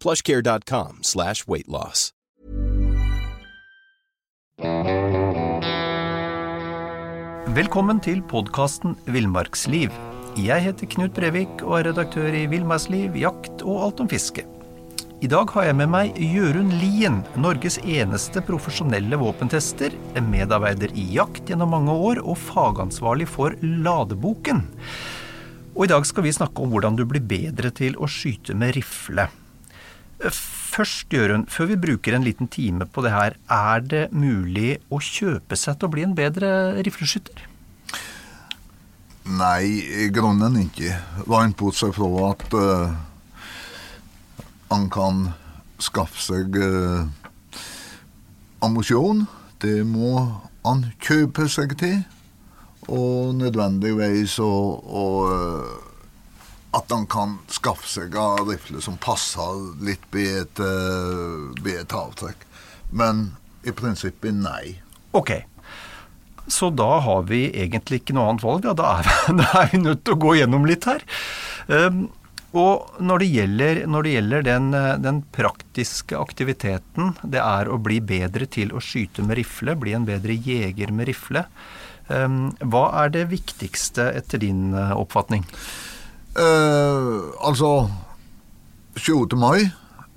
[0.00, 2.12] plushcare.com slash weightloss.
[7.58, 9.94] Velkommen til podkasten Villmarksliv.
[10.38, 14.44] Jeg heter Knut Brevik og er redaktør i Villmarksliv, jakt og alt om fiske.
[15.18, 21.50] I dag har jeg med meg Jørund Lien, Norges eneste profesjonelle våpentester, medarbeider i jakt
[21.50, 24.62] gjennom mange år og fagansvarlig for Ladeboken.
[25.74, 28.76] Og i dag skal vi snakke om hvordan du blir bedre til å skyte med
[28.78, 29.26] rifle.
[30.18, 34.98] Først, Jørund, før vi bruker en liten time på det her, er det mulig å
[35.02, 36.50] kjøpe seg til å bli en bedre
[36.86, 37.46] rifleskytter?
[39.28, 40.94] Nei, i grunnen ikke.
[41.28, 42.94] Rent bortsett fra at uh,
[44.72, 45.26] han kan
[45.78, 47.04] skaffe seg uh,
[48.64, 49.26] ammunisjon.
[49.62, 50.14] Det må
[50.64, 52.00] han kjøpe seg til.
[52.88, 54.52] Og nødvendigvis å,
[55.28, 55.97] uh,
[56.76, 62.44] at han kan skaffe seg en rifle som passer litt ved et, avtrekk.
[62.90, 63.30] Men
[63.64, 64.78] i prinsippet nei.
[65.16, 65.32] Ok.
[66.48, 68.68] Så da har vi egentlig ikke noe annet valg.
[68.68, 71.04] Da, er, vi, da er vi nødt til å gå gjennom litt her.
[71.68, 72.06] Um,
[72.56, 74.70] og når det gjelder, når det gjelder den,
[75.04, 80.08] den, praktiske aktiviteten, det er å bli bedre til å skyte med rifle, bli en
[80.08, 81.44] bedre jeger med rifle,
[82.08, 85.44] um, hva er det viktigste etter din uh, oppfatning?
[86.38, 87.90] Uh, altså
[88.94, 89.38] 28.
[89.38, 89.68] mai.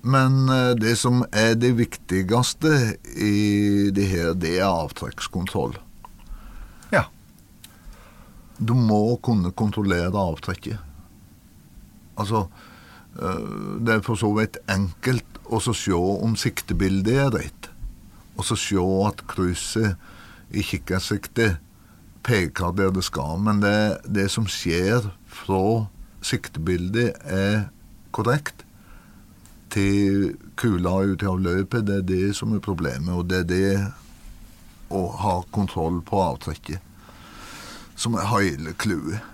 [0.02, 2.74] Men uh, det som er det viktigste
[3.18, 5.74] i det her, det er avtrekkskontroll.
[6.94, 7.08] Ja.
[8.58, 10.78] Du må kunne kontrollere avtrekket.
[12.18, 12.46] Altså
[13.18, 17.70] uh, Det er for så vidt enkelt å se om siktebildet er rett.
[18.38, 18.78] Og så se
[19.08, 19.98] at krysset
[20.54, 21.58] i kikkersiktet
[22.22, 23.40] peker der det skal.
[23.42, 25.88] Men det, det som skjer fra
[26.22, 27.66] siktebildet er
[28.14, 28.64] korrekt
[29.72, 33.12] til kula ute av løpet, det er det som er problemet.
[33.14, 33.74] Og det er det
[34.92, 36.90] å ha kontroll på avtrekket
[37.96, 39.28] som er hele clouet.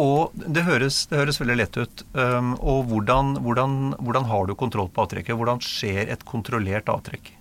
[0.00, 2.04] Og det høres, det høres, veldig lett ut.
[2.14, 5.36] Um, og hvordan, hvordan, hvordan, har du kontroll på avtrekket?
[5.36, 7.32] Hvordan skjer et kontrollert avtrekk?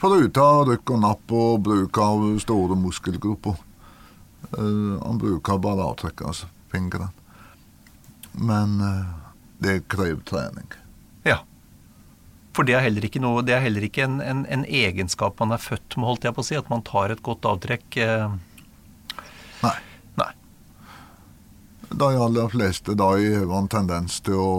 [0.00, 3.58] Foruten rykk og napp og bruk av store muskelgrupper.
[4.56, 6.26] Uh, han bruker bare avtrekket.
[6.32, 7.10] Altså fingrene.
[8.32, 9.06] Men uh,
[9.58, 10.68] det krever trening.
[11.26, 11.40] Ja.
[12.56, 15.54] For det er heller ikke, noe, det er heller ikke en, en, en, egenskap man
[15.54, 17.98] er født med, holdt jeg på å si, at man tar et godt avtrekk.
[18.00, 19.18] Uh...
[19.64, 19.76] Nei.
[20.20, 20.30] Nei.
[21.90, 24.54] De aller fleste de har en tendens til å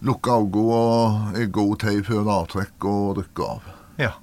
[0.00, 3.70] lukke øynene i god tid før avtrekk og rykke av.
[4.00, 4.14] Ja.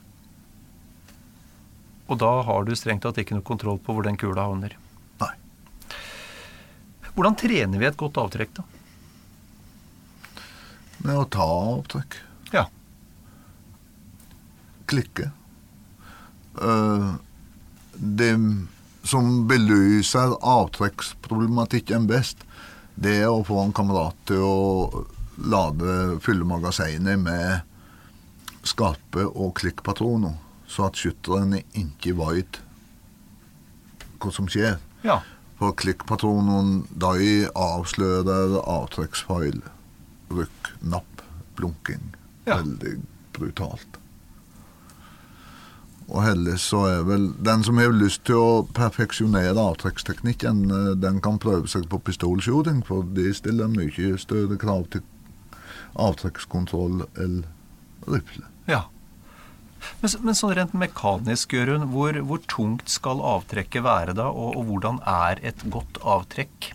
[2.08, 4.78] Og da har du strengt tatt ikke noe kontroll på hvor den kula havner.
[7.18, 8.64] Hvordan trener vi et godt avtrekk, da?
[11.02, 12.18] Med å ta avtrekk.
[12.54, 12.68] Ja.
[14.86, 15.32] Klikke.
[16.62, 17.16] Uh,
[17.98, 18.36] det
[19.02, 22.44] som belyser avtrekksproblematikken best,
[22.94, 25.06] det er å få en kamerat til å
[25.42, 27.66] lade fylle magasinet med
[28.68, 30.38] skarpe og klikkpatroner,
[30.70, 32.62] så at skytteren ikke veit
[34.22, 34.78] hva som skjer.
[35.02, 35.24] Ja.
[35.58, 39.64] For klikkpatronen DAI avslører avtrekksfeil,
[40.30, 41.24] rykk, napp,
[41.58, 42.12] blunking.
[42.46, 42.60] Ja.
[42.60, 43.00] Veldig
[43.34, 43.98] brutalt.
[46.08, 51.20] Og heldigvis så er vel Den som har lyst til å perfeksjonere avtrekksteknikken, eh, den
[51.22, 55.04] kan prøve seg på pistolshooting, for de stiller mye større krav til
[55.98, 57.42] avtrekkskontroll enn
[58.08, 58.46] rifle.
[58.68, 58.86] Ja.
[60.02, 64.72] Men, men sånn rent mekanisk, Jørund, hvor, hvor, tungt skal avtrekket være da, og, og
[64.72, 66.74] hvordan er et godt avtrekk?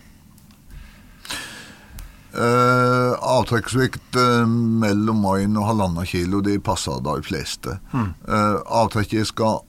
[2.33, 7.77] Uh, avtrekksvikt uh, mellom 1 og 1,5 kilo, de passer de fleste.
[7.93, 9.61] Eh, avtrekket skal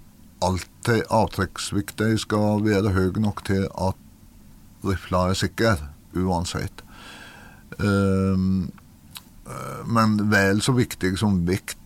[0.44, 4.00] alltid Avtrekksvikta skal være høy nok til at
[4.84, 5.80] rifla er sikker,
[6.14, 6.84] uansett.
[7.78, 8.36] Eh,
[9.48, 11.78] eh, men vel så viktig som vikt,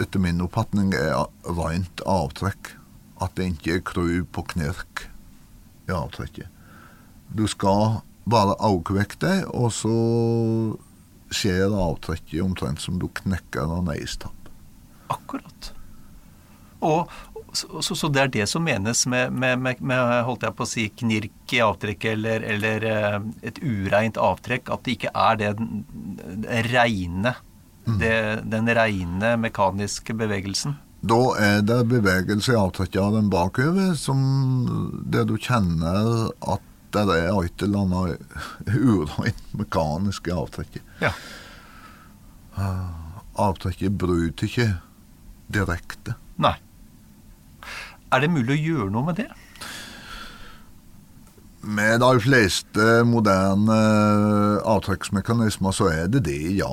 [0.00, 1.26] etter min oppfatning, er
[1.58, 2.74] rent avtrekk.
[3.22, 5.06] At det ikke er kru på knirk
[5.88, 6.50] i avtrekket.
[7.32, 9.94] Du skal bare øke det, og så
[11.34, 14.50] skjer avtrekket omtrent som du knekker en eistapp.
[15.08, 15.72] Akkurat.
[16.84, 17.10] Og
[17.56, 20.66] så, så, så det er det som menes med, med, med, med holdt jeg på
[20.66, 23.18] å si, knirk i avtrekket eller, eller eh,
[23.48, 24.68] et ureint avtrekk?
[24.74, 25.52] At det ikke er det
[26.68, 27.32] reine
[27.86, 28.16] det,
[28.50, 30.76] den reine mekaniske bevegelsen?
[31.06, 36.64] Da er det bevegelse i avtrykket av den bakover som det du kjenner at
[36.96, 40.82] det er et eller annet ureint mekanisk i avtrykket.
[41.02, 41.12] Ja.
[43.36, 44.68] Avtrekket bryter ikke
[45.52, 46.16] direkte.
[46.40, 46.56] Nei.
[48.14, 49.28] Er det mulig å gjøre noe med det?
[51.66, 53.78] Med de fleste moderne
[54.62, 56.70] avtrekksmekanismer så er det det, ja.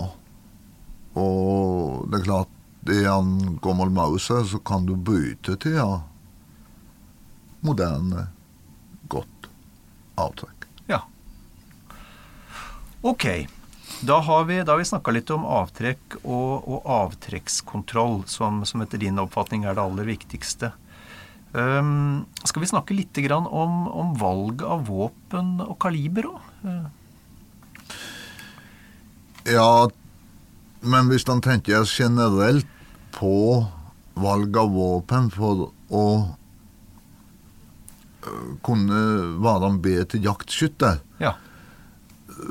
[1.20, 6.02] Og det er klart, i en gammel Mauser så kan du bryte til ja,
[7.64, 8.28] moderne,
[9.12, 9.50] godt
[10.20, 10.68] avtrekk.
[10.92, 11.04] Ja.
[13.02, 13.28] Ok.
[14.04, 19.00] Da har vi, da vi snakka litt om avtrekk og, og avtrekkskontroll, som, som, etter
[19.00, 20.74] din oppfatning er det aller viktigste.
[21.54, 26.50] Um, skal vi snakke litt grann om, om valg av våpen og kaliber òg?
[29.48, 29.88] Ja,
[30.84, 32.68] men hvis han tenker generelt
[33.16, 33.34] på
[34.20, 36.06] valg av våpen for å
[38.64, 39.00] kunne
[39.44, 41.34] være en bedre jaktskytter, Ja.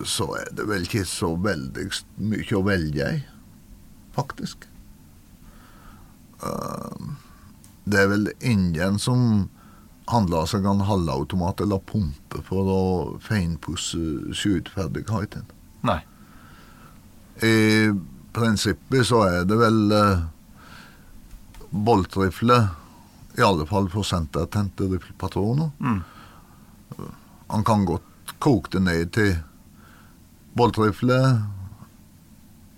[0.04, 1.86] så er det vel ikke så veldig
[2.18, 3.22] mye å velge i,
[4.14, 4.66] faktisk.
[6.42, 7.14] Uh,
[7.84, 9.48] det er vel ingen som
[10.08, 15.46] handler seg en halvautomat eller pumpe for å feinpusse skyteferdigheten.
[15.86, 16.00] Nei.
[17.42, 17.90] I
[18.32, 20.24] prinsippet så er det vel eh,
[21.70, 22.58] boltrifle,
[23.38, 25.70] i alle fall for sentertente riflepatroner.
[25.80, 26.02] Mm.
[27.52, 29.36] Han kan godt koke det ned til
[30.56, 31.18] boltrifle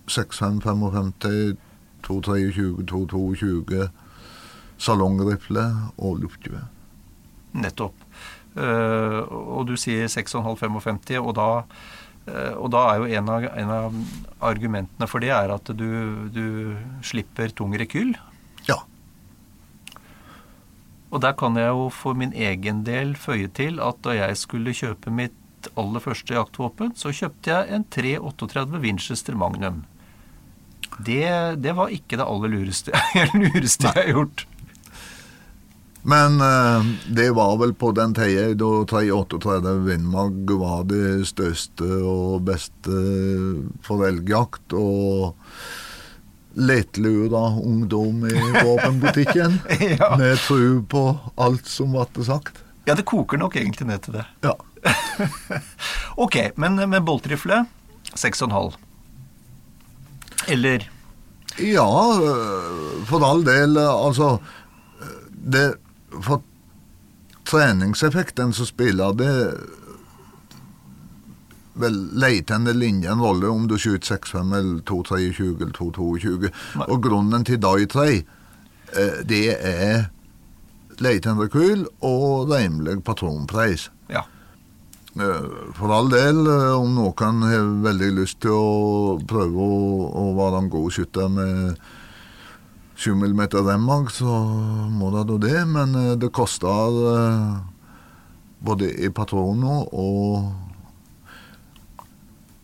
[0.07, 1.57] 6555,
[2.05, 3.89] 223, 222,
[4.79, 5.65] salongrifle
[5.97, 6.69] og luftgevær.
[7.55, 7.95] Nettopp.
[8.55, 9.27] Uh,
[9.59, 11.49] og du sier 6,5-55, og da
[12.27, 13.97] og da er jo en av, en av,
[14.45, 15.89] argumentene for det er at du,
[16.33, 16.47] du
[17.05, 18.15] slipper tung rekyl.
[18.69, 18.79] Ja.
[21.13, 24.77] Og der kan jeg jo for min egen del føye til at da jeg skulle
[24.77, 29.85] kjøpe mitt aller første jaktvåpen, så kjøpte jeg en 338 Winchester Magnum.
[31.05, 31.25] Det,
[31.65, 32.93] det var ikke det aller lureste,
[33.41, 34.45] lureste jeg har gjort.
[36.05, 42.43] Men uh, det var vel på den tida da 338 Vindmark var det største og
[42.45, 42.99] beste
[43.87, 44.75] for elgjakt.
[44.77, 45.33] Og
[46.55, 48.35] lettlura ungdom i
[48.67, 49.57] våpenbutikken
[49.99, 50.13] Ja.
[50.21, 51.05] med tro på
[51.41, 52.61] alt som ble sagt.
[52.87, 54.27] Ja, det koker nok egentlig ned til det.
[54.45, 54.55] Ja.
[56.21, 57.65] Ok, men med boltrifle
[58.15, 58.77] 6,5.
[60.53, 60.85] Eller
[61.59, 61.89] Ja,
[62.21, 63.79] øh, for all del.
[63.81, 64.37] Altså
[65.33, 65.75] det,
[66.23, 66.43] For
[67.49, 69.33] treningseffekten så spiller det
[71.75, 76.51] vel leitende linje en rolle om du skyter 6-5 eller 2-23 eller 2-22.
[76.79, 76.87] Nei.
[76.87, 78.09] Og grunnen til de tre,
[78.95, 80.07] eh, det er
[81.03, 83.89] leitende rekyl og rimelig patronpris.
[84.09, 84.23] Ja.
[85.19, 89.83] Eh, For all del, eh, om noen har veldig lyst til å prøve å,
[90.15, 91.79] å være en god skytter med
[92.97, 94.31] 7 mm remmag, så
[94.91, 95.65] må det da det.
[95.67, 97.57] Men eh, det koster eh,
[98.65, 100.53] både i patroner og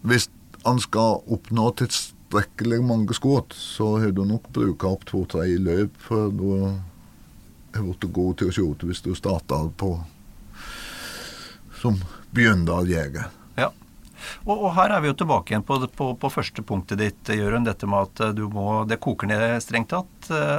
[0.01, 0.31] Hvis
[0.65, 6.31] han skal oppnå tilstrekkelig mange skudd, så har du nok brukt opp to-tre løp før
[6.33, 6.47] du
[7.75, 9.91] har blitt god til å skyte hvis du starter på
[11.83, 12.01] som
[12.33, 13.29] begynnerjeger.
[13.57, 13.69] ja.
[14.47, 17.69] Og, og her er vi jo tilbake igjen på, på, på første punktet ditt, Jørund.
[17.69, 20.59] Dette med at eh, du må, det koker ned strengt tatt eh,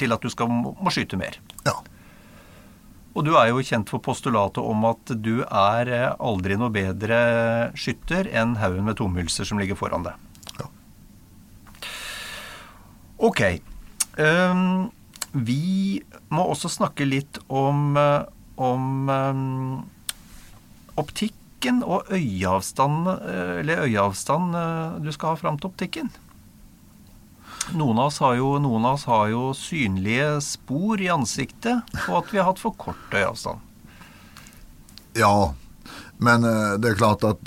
[0.00, 1.38] til at du skal må, skyte mer.
[1.66, 1.76] Ja.
[3.16, 7.20] Og du er jo kjent for postulatet om at du er eh, aldri noe bedre
[7.78, 10.20] skytter enn haugen med tomhylser som ligger foran deg.
[10.60, 10.68] Ja.
[13.30, 13.42] Ok.
[14.16, 14.92] Um,
[15.36, 16.00] vi
[16.32, 17.98] må også snakke litt om,
[18.56, 19.82] om um,
[20.96, 26.10] optikk optikken og øyeavstand, eh, øyeavstand eh, du skal ha fram til optikken.
[27.74, 32.38] Noen av, jo, noen av oss har jo synlige spor i ansiktet på at vi
[32.38, 33.58] har hatt for kort øyeavstand.
[35.16, 35.54] Ja,
[36.18, 37.42] men eh, det er klart at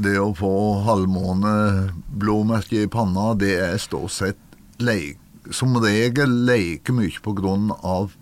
[0.00, 4.38] det å få halvmåneblåmerke i panna, det er stort sett
[4.78, 5.18] leik,
[5.52, 8.14] som regel leker mye på grunn av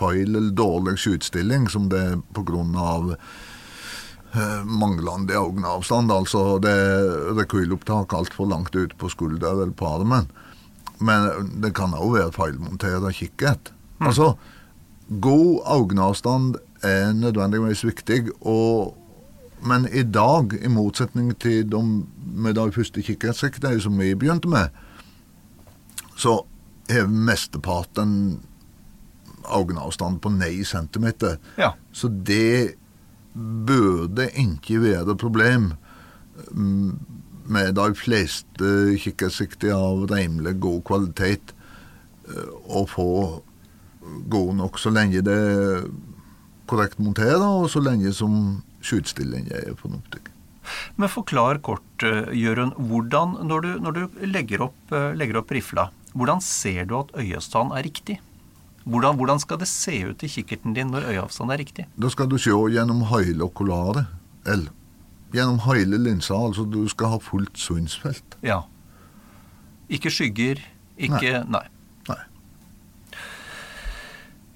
[0.00, 6.12] feil eller dårlig utstilling som det er av eh, manglende øyeavstand.
[6.12, 6.76] Altså det
[7.38, 10.30] rekylopptak altfor langt ut på skulder eller på armen.
[11.00, 13.72] Men det kan òg være feilmontert kikkert.
[14.00, 14.34] Altså,
[15.20, 18.28] god øyeavstand er nødvendigvis viktig.
[18.40, 18.96] Og,
[19.62, 21.82] men i dag, i motsetning til de,
[22.34, 24.68] med de første kikkertsekkene som vi begynte med,
[26.16, 26.42] så
[26.90, 28.40] har mesteparten
[29.50, 31.38] øyeavstand på nei centimeter.
[31.58, 31.72] Ja.
[31.92, 32.76] Så det
[33.34, 35.72] burde ikke være problem
[36.50, 36.98] mm,
[37.50, 41.54] med de fleste kikkersikter av rimelig god kvalitet
[42.28, 43.10] eh, å få
[44.30, 45.86] god nok så lenge det er
[46.70, 50.22] korrekt montert, og så lenge som skuddstillingen er fornuftig.
[51.00, 55.50] Men forklar kort, eh, Jørund, hvordan, når du, når du legger, opp, eh, legger opp
[55.50, 58.20] rifla, hvordan ser du at øyestand er riktig?
[58.84, 61.86] Hvordan, hvordan skal det se ut i kikkerten din når øyeavstanden er riktig?
[62.00, 64.06] Da skal du se gjennom hele okularet,
[64.46, 64.72] eller
[65.34, 68.38] gjennom hele linsa, altså du skal ha fullt synsfelt.
[68.42, 68.62] Ja.
[69.88, 70.62] Ikke skygger,
[70.96, 71.64] ikke Nei.
[72.08, 72.20] Nei.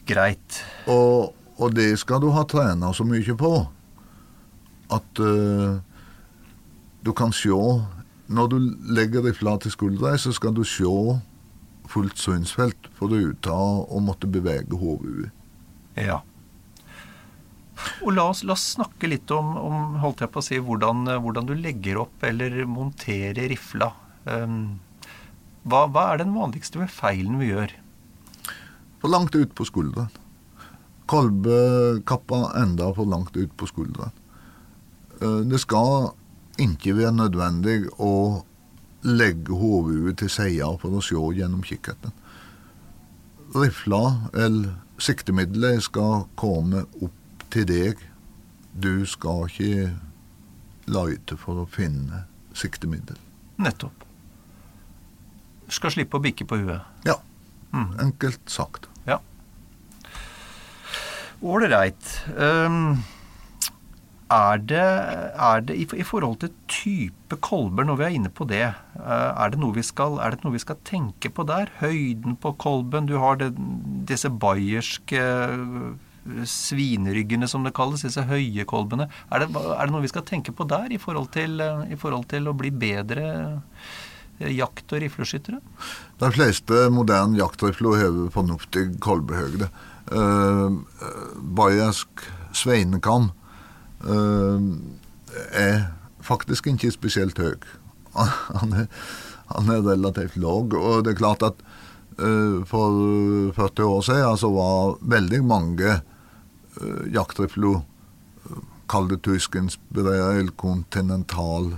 [0.06, 0.64] Greit.
[0.86, 3.52] Og, og det skal du ha trena så mye på
[4.92, 5.80] at uh,
[7.04, 7.48] du kan se
[8.26, 11.20] Når du legger rifla til skuldra, så skal du se
[11.90, 15.30] fullt synsfelt foruten å måtte bevege hodet.
[15.98, 16.22] Ja.
[18.04, 21.06] Og la oss, la oss snakke litt om, om holdt jeg på å si, hvordan,
[21.22, 23.90] hvordan, du legger opp eller monterer rifla.
[24.24, 24.78] Um,
[25.64, 27.74] hva, hva, er den vanligste feilen vi gjør?
[29.02, 30.12] For langt ut på skulderen.
[31.10, 34.14] Kolbekappa enda for langt ut på skulderen.
[35.20, 36.14] Eh, det skal
[36.60, 38.44] ikke være nødvendig å
[39.04, 42.14] legge hodet til sida for å se gjennom kikkerten.
[43.54, 48.00] Rifla, eller siktemiddelet, skal komme opp til deg.
[48.74, 49.92] Du skal ikke
[50.90, 52.24] leite for å finne
[52.56, 53.18] siktemiddel.
[53.62, 54.02] Nettopp.
[55.72, 56.82] Skal slippe å bikke på huet.
[57.06, 57.20] Ja.
[57.74, 57.94] Mm.
[58.08, 58.88] Enkelt sagt.
[59.06, 59.20] Ja.
[61.44, 62.10] Ålreit.
[62.36, 63.04] Um,
[64.34, 64.84] er det,
[65.48, 68.64] er det i, forhold til type kolber, når vi er inne på det,
[68.98, 71.70] uh, er det, noe vi skal, er det noe vi skal tenke på der?
[71.80, 73.08] Høyden på kolben?
[73.10, 73.52] Du har det,
[74.08, 75.92] disse bayerske uh,
[76.48, 79.08] svineryggene, som det kalles, disse høye kolbene.
[79.30, 82.00] Er det, er det, noe vi skal tenke på der, i forhold til, uh, i
[82.00, 83.28] forhold til å bli bedre
[84.50, 85.60] jakt- og rifleskyttere?
[86.18, 89.70] De fleste moderne jaktrifler har fornuftig kolbehøyde.
[90.10, 90.82] Uh,
[91.56, 93.30] bayersk sveinekam
[94.04, 95.78] er
[96.24, 97.56] faktisk ikke spesielt høy.
[98.60, 98.86] Han er,
[99.50, 100.72] han er relativt lav.
[100.72, 101.58] Og det er klart at
[102.18, 105.98] uh, for 40 år siden så var veldig mange
[106.80, 107.82] uh, jaktrifler
[108.84, 111.70] Kall det tyskinspirert eller kontinental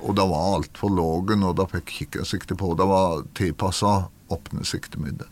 [0.00, 2.70] og det var altfor lave når de fikk kikkersikte på.
[2.72, 5.28] Det var tilpassa åpne siktemiddel.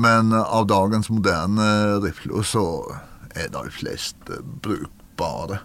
[0.00, 2.64] Men av dagens moderne rifler så
[3.34, 5.60] er de fleste brukbare.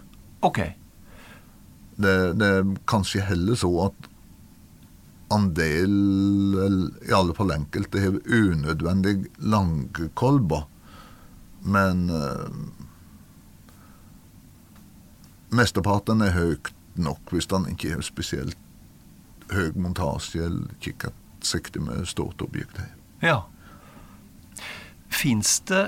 [0.46, 0.60] Ok.
[1.96, 4.10] Det, det er kanskje heller så at
[5.32, 5.94] andel,
[7.08, 10.66] i alle fall enkelte, har unødvendig lange kolber.
[11.66, 12.52] Men eh,
[15.50, 18.56] mesteparten er høyt nok hvis den ikke har spesielt
[19.52, 22.78] høy montasje eller kikkertsikte med stort objekt.
[23.22, 23.44] Ja.
[25.16, 25.82] Fins det,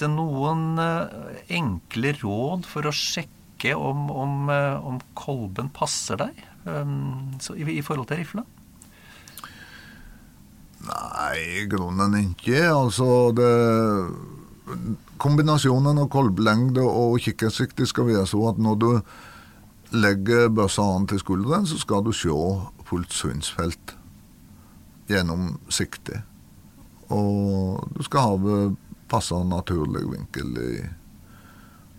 [0.00, 6.44] det, noen eh, enkle råd for å sjekke om, om, eh, om kolben passer deg
[7.40, 8.42] Så, i, i, forhold til rifla?
[10.88, 12.60] Nei, grunnen ikke.
[12.70, 13.52] Altså, det
[15.18, 18.90] Kombinasjonen av kolblengde og kikkertsikte skal være så at når du
[19.96, 22.34] legger børsa an til skulderen, så skal du se
[22.88, 23.94] fullt synsfelt
[25.08, 26.20] gjennom siktet.
[27.14, 28.54] Og du skal ha
[29.08, 30.72] passe naturlig vinkel i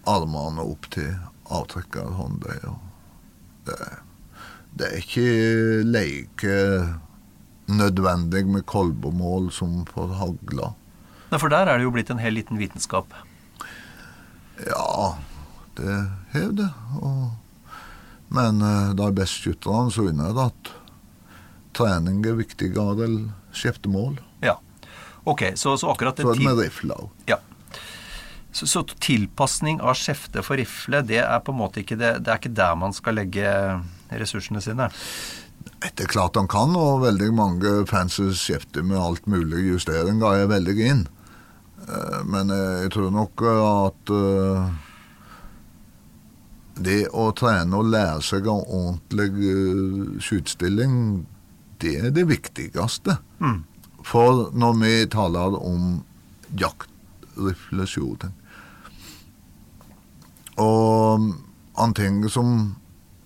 [0.09, 1.09] armene opp til
[1.49, 2.67] avtrekkerhåndøy.
[3.65, 3.77] Det,
[4.77, 5.29] det er ikke
[5.89, 6.57] like
[7.69, 10.73] nødvendig med kolbemål som for hagla.
[11.29, 13.13] Nei, For der er det jo blitt en hel liten vitenskap.
[14.65, 15.17] Ja,
[15.77, 15.97] det
[16.33, 16.69] har det.
[17.01, 17.29] Og,
[18.33, 20.73] men uh, de beste skytterne så vinner at
[21.77, 24.17] trening er viktigere enn skiftemål.
[25.23, 27.09] Ok, så, så akkurat det Så er det med òg.
[27.27, 27.39] Ja.
[28.51, 32.33] Så, så tilpasning av skjefte for rifle, det er på en måte ikke det, det
[32.33, 33.51] er ikke der man skal legge
[34.09, 34.89] ressursene sine?
[35.79, 40.51] Det er klart han kan, og veldig mange fancy skjefter med alt mulig justeringer er
[40.51, 41.07] veldig inn.
[41.87, 44.69] Eh, Men eh, jeg tror nok at eh,
[46.79, 50.93] det å trene og lære seg en ordentlig skytestilling,
[51.83, 53.19] det er det viktigste.
[53.43, 53.63] Mm.
[54.09, 55.99] For når vi taler om
[56.57, 58.31] jaktrefleksjon
[60.57, 61.27] Og
[61.79, 62.55] en ting som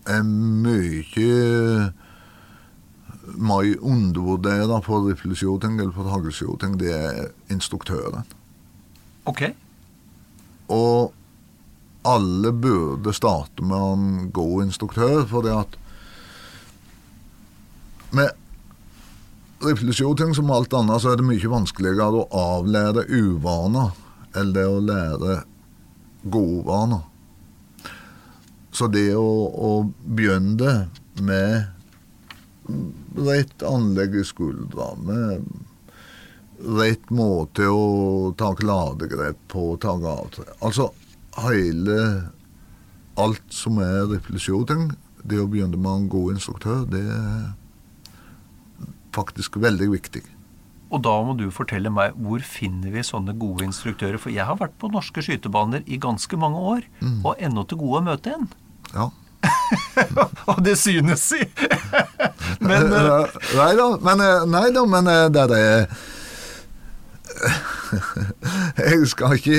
[0.06, 1.94] er mye
[3.24, 8.28] mer undervurdert for rifleshooting eller for haglshooting, det er instruktøren.
[9.26, 9.44] Ok.
[10.68, 11.14] Og
[12.06, 15.80] alle burde starte med en god instruktør, for det at
[18.12, 18.30] med
[19.66, 23.94] rifleshooting som alt annet, så er det mye vanskeligere å avlære uvaner
[24.38, 25.42] enn det å lære
[26.24, 27.04] gode vaner.
[28.74, 29.72] Så det å, å
[30.04, 30.88] begynne
[31.22, 31.70] med
[33.28, 35.44] rett anlegg i skuldra, med
[36.80, 40.94] rett måte å ta ladegrep på, ta avtre Altså
[41.44, 41.98] hele
[43.20, 44.88] Alt som er rifleshooting,
[45.22, 47.52] det å begynne med en god instruktør, det er
[49.16, 50.24] faktisk veldig viktig.
[50.94, 54.20] Og da må du fortelle meg, hvor finner vi sånne gode instruktører?
[54.22, 56.86] For jeg har vært på norske skytebaner i ganske mange år,
[57.26, 58.50] og ennå til gode å møte en.
[58.94, 59.10] Ja.
[60.52, 61.42] og det synes i!
[62.64, 65.88] Men eh, Nei da, men, eh, nei da, men eh, det er
[68.78, 69.58] Jeg skal ikke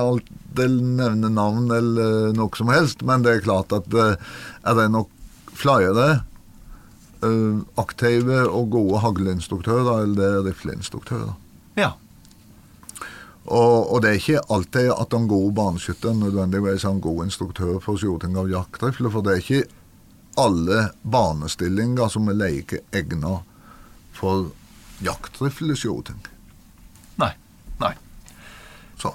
[0.00, 4.16] alltid nevne navn eller noe som helst, men det er klart at eh,
[4.64, 5.10] er det nok
[5.60, 6.22] flere eh,
[7.76, 11.34] aktive og gode hagleinstruktører eller det er rifleinstruktører.
[11.76, 11.92] ja.
[13.50, 17.78] Og, og det er ikke alltid at en god baneskytter nødvendigvis er en god instruktør
[17.82, 19.62] for skjoting av jaktrifle, for det er ikke
[20.38, 23.40] alle banestillinger som er like egnet
[24.14, 24.52] for
[25.02, 26.20] jaktrifleskjoting.
[27.18, 27.32] Nei.
[27.80, 27.94] Nei.
[29.00, 29.14] Så.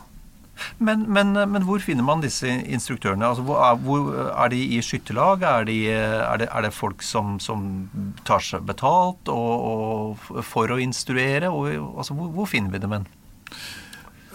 [0.78, 3.28] Men, men, men hvor finner man disse instruktørene?
[3.28, 5.45] Altså, hvor, er, hvor, er de i skytterlag?
[5.45, 7.88] Er, de, er, det, er det folk som, som
[8.28, 11.51] tar seg betalt og, og for å instruere?
[11.51, 13.10] Og, altså, hvor, hvor finner vi dem hen?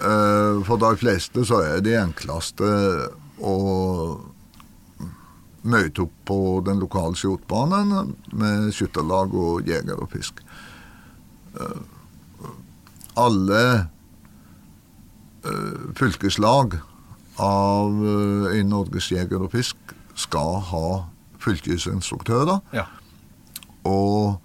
[0.00, 2.68] Eh, For de fleste så er det enkleste
[3.40, 3.56] å
[5.60, 10.40] møte opp på den lokale skjortbanen med skytterlag og jeger og fisk.
[11.56, 11.80] Eh,
[13.20, 13.62] Alle
[15.96, 16.78] fylkeslag
[17.40, 19.76] av eh, i Norges jeger og fisk
[20.14, 20.86] skal ha
[21.40, 22.60] fylkesinstruktører.
[22.76, 22.84] Ja.
[23.88, 24.40] Og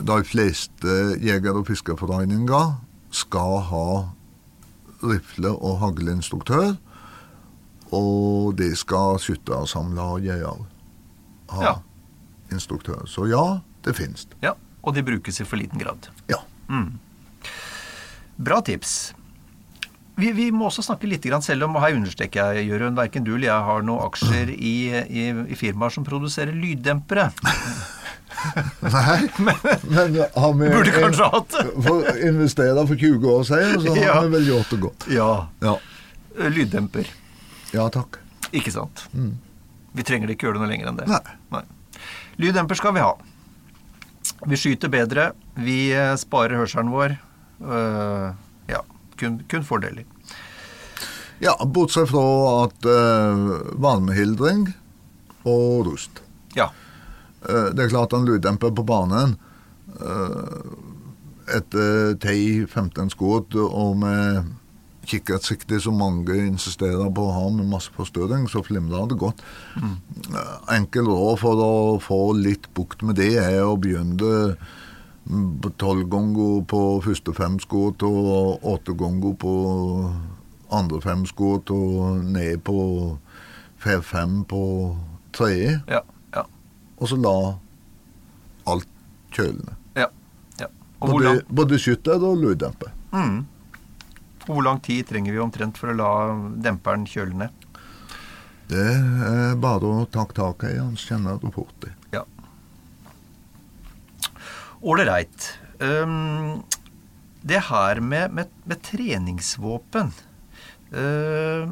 [0.00, 2.70] de fleste jeger- og fiskerforeninger
[3.12, 3.86] skal ha
[5.02, 6.76] rifle- og hagleinstruktør.
[7.92, 10.64] Og de skal skyttersamlaget òg
[11.50, 11.74] ha Ja.
[12.52, 13.04] instruktør.
[13.06, 14.26] Så ja, det finnes.
[14.42, 14.52] ja.
[14.82, 16.08] Og de brukes i for liten grad.
[16.30, 16.36] Ja.
[18.38, 19.12] Bra tips.
[20.20, 23.32] Vi, vi må også snakke litt, grann, selv om her understreker jeg, Jørund, verken du
[23.34, 24.74] eller jeg har noen aksjer i,
[25.08, 27.30] i, i firmaer som produserer lyddempere.
[28.80, 31.64] Nei, men har vi Burde kanskje hatt det.
[31.86, 34.14] for investert for 20 år siden, så Ja.
[34.14, 35.08] har vi vel gjort det godt.
[35.12, 35.30] Ja.
[35.64, 35.74] Ja,
[36.48, 37.10] Lyddemper.
[37.74, 38.20] ja takk.
[38.56, 39.04] Ikke sant?
[39.92, 41.20] Vi trenger ikke gjøre det noe lenger enn det.
[41.52, 41.64] Nei.
[42.40, 43.12] Lyddemper skal vi ha.
[44.48, 45.30] Vi skyter bedre.
[45.60, 47.18] Vi eh, sparer hørselen vår.
[47.60, 48.30] Uh,
[48.70, 48.80] ja,
[49.20, 50.08] kun, kun fordeler.
[51.40, 52.24] Ja, bortsett fra
[52.66, 54.66] at uh, varmehildring
[55.48, 56.20] og rust.
[56.56, 56.68] Ja.
[57.44, 59.38] Uh, Det er klart en lyddemper på banen
[60.00, 60.64] uh,
[61.50, 64.50] etter 10-15 skudd og med
[65.10, 69.40] kikkertsikte som mange insisterer på å ha med masse forstørring, så flimrer det godt.
[69.80, 71.72] Eh, Enkel råd for å
[72.04, 74.54] få litt bukt med det er å begynne
[75.78, 79.52] tolv ganger på første fem skudd og åtte ganger på
[80.72, 83.18] andre fem skudd og ned på
[83.80, 84.62] fem på
[85.32, 86.00] tredje Ja.
[86.34, 86.42] Ja.
[86.98, 87.34] og så la
[88.66, 88.86] alt
[89.32, 89.74] kjølende.
[89.96, 90.06] ja,
[91.00, 92.90] Både, både skytter og lyddemper.
[93.12, 93.46] mm.
[94.46, 96.10] hvor lang tid trenger vi omtrent for å la
[96.60, 97.50] demperen kjøle ned?
[98.68, 101.92] Det er bare å ta tak i hans så kjenner du fort det.
[104.80, 105.58] Ålreit.
[105.80, 106.62] Um,
[107.42, 110.10] det her med, med, med treningsvåpen
[110.92, 111.70] uh,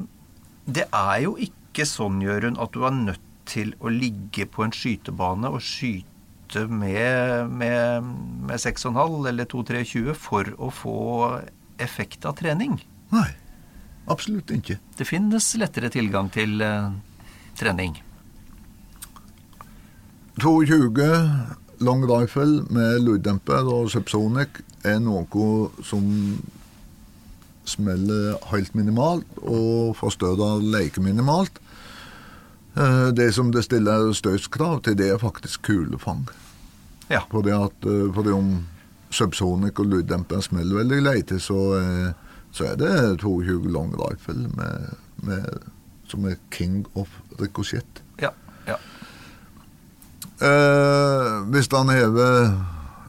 [0.69, 4.75] det er jo ikke sånn, Jørund, at du er nødt til å ligge på en
[4.75, 8.09] skytebane og skyte med, med,
[8.49, 10.99] med 6,5 eller 2,23 for å få
[11.81, 12.77] effekt av trening.
[13.15, 13.29] Nei,
[14.13, 14.77] absolutt ikke.
[14.99, 16.93] Det finnes lettere tilgang til uh,
[17.57, 17.97] trening.
[20.39, 20.93] 22
[21.81, 24.49] long rifle med lyddemper og subsonic
[24.85, 26.09] er noe som
[27.69, 31.59] smeller helt minimalt og forstørrer leke minimalt.
[32.79, 36.27] Eh, Det som det stiller støyskrav til, det er faktisk kulefang.
[37.11, 37.21] Ja.
[37.31, 38.67] Fordi, at, eh, fordi om
[39.11, 42.13] subsonic og lyddemper smeller veldig lite, så, er-
[42.53, 45.45] så er det 22 long rifle med, med,
[46.09, 47.09] som er king of
[47.41, 48.03] ricochet.
[48.21, 48.31] Ja.
[48.67, 48.75] ja.
[50.39, 52.53] Eh, hvis han hever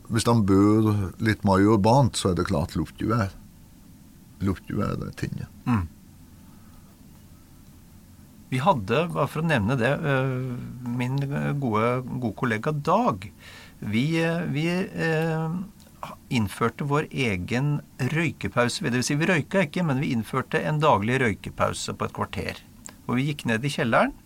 [0.09, 0.87] Hvis han bor
[1.21, 3.29] litt mer urbant, så er det klart luftgevær.
[4.41, 5.45] Luftgevær er tinget.
[5.69, 5.83] Mm.
[8.49, 10.55] Vi hadde, bare for å nevne det, øh,
[10.97, 11.19] min
[11.61, 13.27] gode, gode kollega Dag.
[13.85, 15.59] Vi, øh, vi øh,
[16.33, 17.75] innførte vår egen
[18.15, 18.81] røykepause.
[18.81, 22.63] Det vil si, vi røyka ikke, men vi innførte en daglig røykepause på et kvarter.
[23.05, 24.17] Og vi gikk ned i kjelleren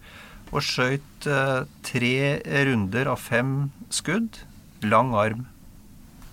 [0.54, 2.16] og skøyt øh, tre
[2.70, 4.44] runder av fem skudd.
[4.86, 5.48] Lang arm.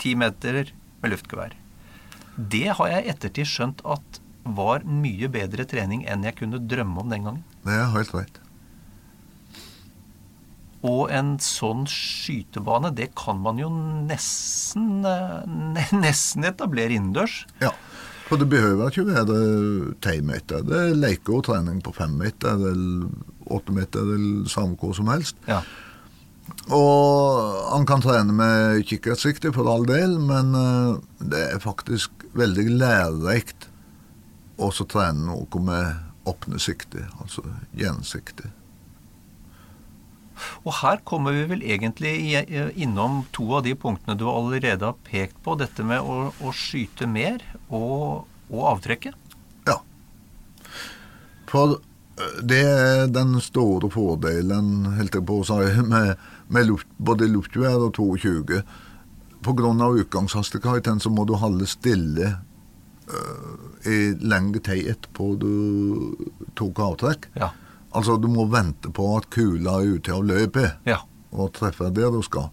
[0.00, 1.56] Ti meter med luftgevær.
[2.36, 7.02] Det har jeg i ettertid skjønt at var mye bedre trening enn jeg kunne drømme
[7.02, 7.42] om den gangen.
[7.64, 8.40] Det er helt rett.
[10.86, 17.44] Og en sånn skytebane, det kan man jo nesten, eh, nesten etablere innendørs.
[17.60, 17.74] Ja.
[18.30, 19.38] For det behøver ikke være
[20.00, 20.62] timeter.
[20.62, 23.10] Det er leke og trening på fem meter eller
[23.50, 25.38] åtte meter eller samme hva som helst.
[25.50, 25.62] Ja.
[26.74, 31.00] Og han kan trene med kikkertsikte for all del, men eh,
[31.32, 33.68] det er faktisk veldig lærerikt
[34.60, 37.44] å trene noe med åpne sikte, altså
[37.76, 38.50] gjensikte.
[40.64, 42.14] Og her kommer vi vel egentlig
[42.80, 45.56] innom to av de punktene du allerede har pekt på.
[45.60, 49.12] Dette med å, å skyte mer og, og avtrekke.
[49.68, 49.76] Ja.
[51.50, 51.76] For
[52.42, 56.16] det er den store fordelen, helt på å si, med,
[56.48, 58.60] med luft, både luftvær og 22.
[59.44, 62.34] På grunn av utgangshastigheten så må du holde stille
[63.10, 63.54] uh,
[63.88, 65.54] i lengre tid etterpå du
[66.58, 67.30] tok avtrekk.
[67.40, 67.52] Ja.
[67.96, 71.00] Altså, du må vente på at kula er ute av løpet Ja.
[71.32, 72.50] og treffer der du skal.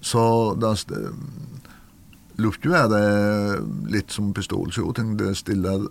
[0.00, 1.12] Så det er
[2.42, 5.16] luftgevær er litt som pistolshooting.
[5.20, 5.86] Det stiller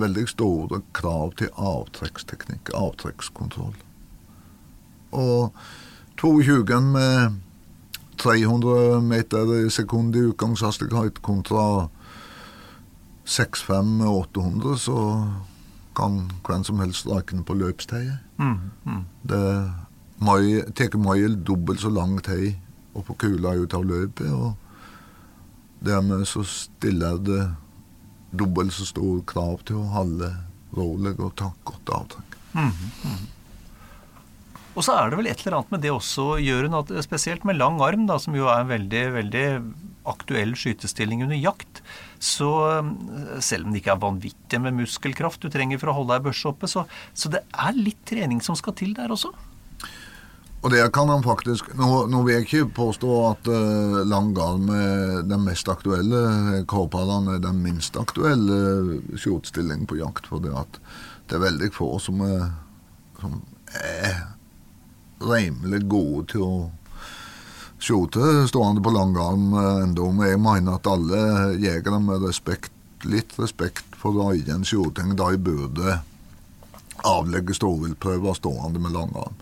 [0.00, 3.76] veldig store krav til avtrekksteknikk, avtrekkskontroll.
[5.12, 5.52] Og
[6.20, 7.38] 22 med
[8.18, 11.88] 300 meter i sekundet i utgangshastighet kontra
[13.28, 14.98] 6-5 med 800, så
[15.96, 18.12] kan hvem som helst rake på løpstid.
[18.38, 19.04] Mm, mm.
[19.22, 19.72] Det
[20.74, 22.54] tar mye dobbelt så lang tid
[22.94, 24.54] å få kula ut av løpet, og
[25.84, 27.42] dermed så stiller det
[28.30, 30.30] dobbelt så store krav til å holde
[30.76, 32.38] rolig og ta godt avtrekk.
[34.78, 37.58] Og så er det vel et eller annet med det også, Jørund, at spesielt med
[37.58, 39.46] lang arm, da, som jo er en veldig, veldig
[40.08, 41.82] aktuell skytestilling under jakt,
[42.22, 42.92] så eh,
[43.44, 46.46] selv om det ikke er vanvittig med muskelkraft du trenger for å holde ei børse
[46.50, 49.32] oppe, så, så det er litt trening som skal til der også.
[50.58, 54.70] Og det kan han faktisk Nå, nå vil jeg ikke påstå at uh, lang arm
[54.74, 56.22] er den mest aktuelle.
[56.66, 60.80] Han er den minst aktuelle skjortstillingen på jakt, for det,
[61.28, 62.50] det er veldig få som er,
[63.20, 63.38] som
[63.78, 64.18] er
[65.22, 66.52] rimelig gode til å
[67.78, 70.10] skjote stående på lang arm ennå.
[70.10, 72.74] Men jeg mener at alle jegere med respekt,
[73.06, 76.00] litt respekt for egen skjorting, de burde
[77.06, 79.38] avlegge storviltprøver stående med lang arm.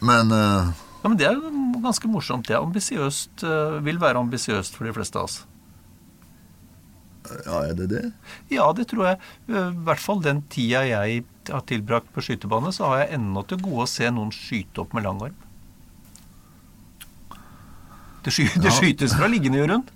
[0.00, 1.50] Men uh, Ja, Men det er jo
[1.82, 2.48] ganske morsomt.
[2.48, 5.36] Det er ambisiøst, eh, vil være ambisiøst for de fleste av oss.
[7.44, 8.04] ja, er det det?
[8.50, 9.20] Ja, det tror jeg.
[9.48, 13.42] Eh, I hvert fall den tida jeg har tilbrakt på skytebane, så har jeg ennå
[13.46, 15.38] til gode å se noen skyte opp med lang arm.
[18.26, 19.92] Det, sky det skytes fra liggende, rundt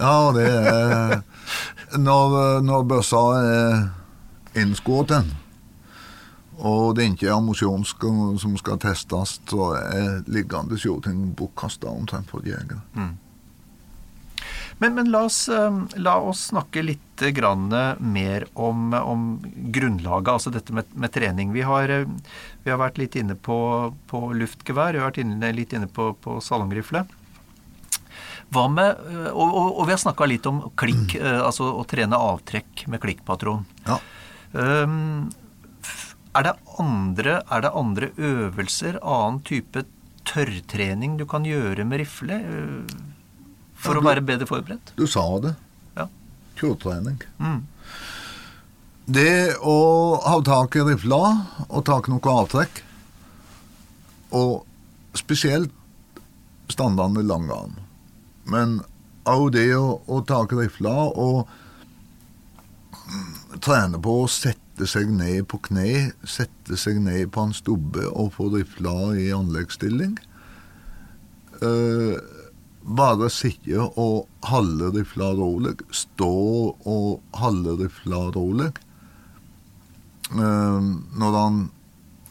[0.00, 1.18] Ja, det er
[2.00, 5.12] Når, når bøssa er innskutt,
[6.64, 12.30] og det ikke er ammunisjon skal- som skal testes, så er liggende ting bortkasta omtrent
[12.30, 12.80] for jegere.
[14.78, 20.50] Men, men la, oss, eh, la oss snakke litt grann mer om, om grunnlaget, altså
[20.50, 21.52] dette med, med trening.
[21.54, 22.08] Vi har, eh,
[22.64, 26.10] vi har vært litt inne på, på luftgevær, vi har vært inne, litt inne på,
[26.20, 27.04] på salongrifle.
[28.54, 28.98] Med
[29.32, 31.40] Og, og, og vi har snakka litt om klikk, mm.
[31.42, 33.64] altså å trene avtrekk med klikkpatron.
[33.86, 33.96] Ja.
[34.52, 35.32] Um,
[36.34, 39.84] er, det andre, er det andre øvelser, annen type
[40.28, 42.94] tørrtrening du kan gjøre med rifle øh,
[43.78, 44.94] for å være bedre forberedt?
[44.98, 45.54] Du sa det.
[45.98, 46.08] Ja.
[46.58, 47.20] Kjøretrening.
[47.38, 47.62] Mm.
[49.04, 49.76] Det å
[50.24, 51.20] ha tak i rifla
[51.68, 52.80] og tak noe avtrekk,
[54.34, 54.64] og
[55.14, 55.70] spesielt
[56.72, 57.76] standarden i langarm,
[58.48, 58.80] men
[59.28, 61.44] òg det å, å ta i rifla og
[63.04, 68.06] mm, trene på å sette seg ned på kne, sette seg ned på en stubbe
[68.10, 70.16] og få rifla i anleggsstilling.
[71.62, 72.16] Eh,
[72.84, 76.32] bare sitte og holde rifla rolig, stå
[76.74, 78.72] og holde rifla rolig.
[80.34, 80.90] Eh,
[81.22, 81.62] når han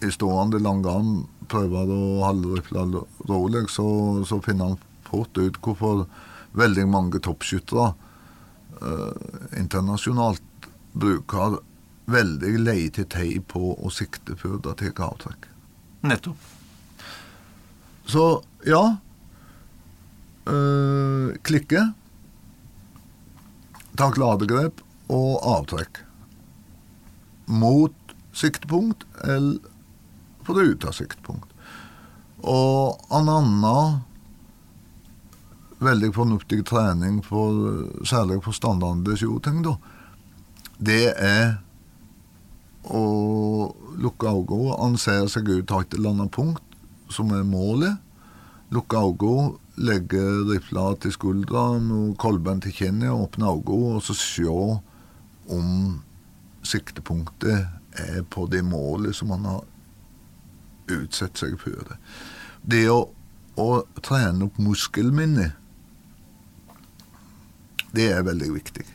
[0.04, 2.86] i stående langarm prøver å holde rifla
[3.30, 3.88] rolig, så,
[4.28, 6.06] så finner han fort ut hvorfor
[6.60, 7.94] veldig mange toppskyttere
[8.82, 11.62] eh, internasjonalt bruker
[12.06, 15.48] veldig lite tid på å sikte før de tar avtrekk.
[16.04, 16.50] Nettopp.
[18.06, 18.98] Så ja
[20.52, 21.86] øh, Klikke.
[23.96, 24.82] Takk ladegrep
[25.14, 26.02] og avtrekk.
[27.48, 29.62] Mot siktepunkt eller
[30.44, 31.48] for ut av siktepunkt.
[32.44, 34.02] Og en annen
[35.84, 39.78] veldig fornuftig trening, for, særlig for standardene shooting, da,
[40.84, 41.63] det er
[42.84, 43.04] å
[44.02, 46.80] lukke øynene, han ser seg ut til et eller annet punkt
[47.14, 48.00] som er målet.
[48.74, 54.48] Lukke øynene, legge rifla til skuldra med kolben til kinnet, åpne øynene og så se
[55.54, 56.02] om
[56.64, 57.68] siktepunktet
[58.00, 59.64] er på det målet som han har
[60.94, 61.84] utsatt seg for.
[61.88, 61.98] Det,
[62.64, 63.04] det å,
[63.60, 63.70] å
[64.04, 65.60] trene opp muskelminnet,
[67.94, 68.86] det er veldig viktig.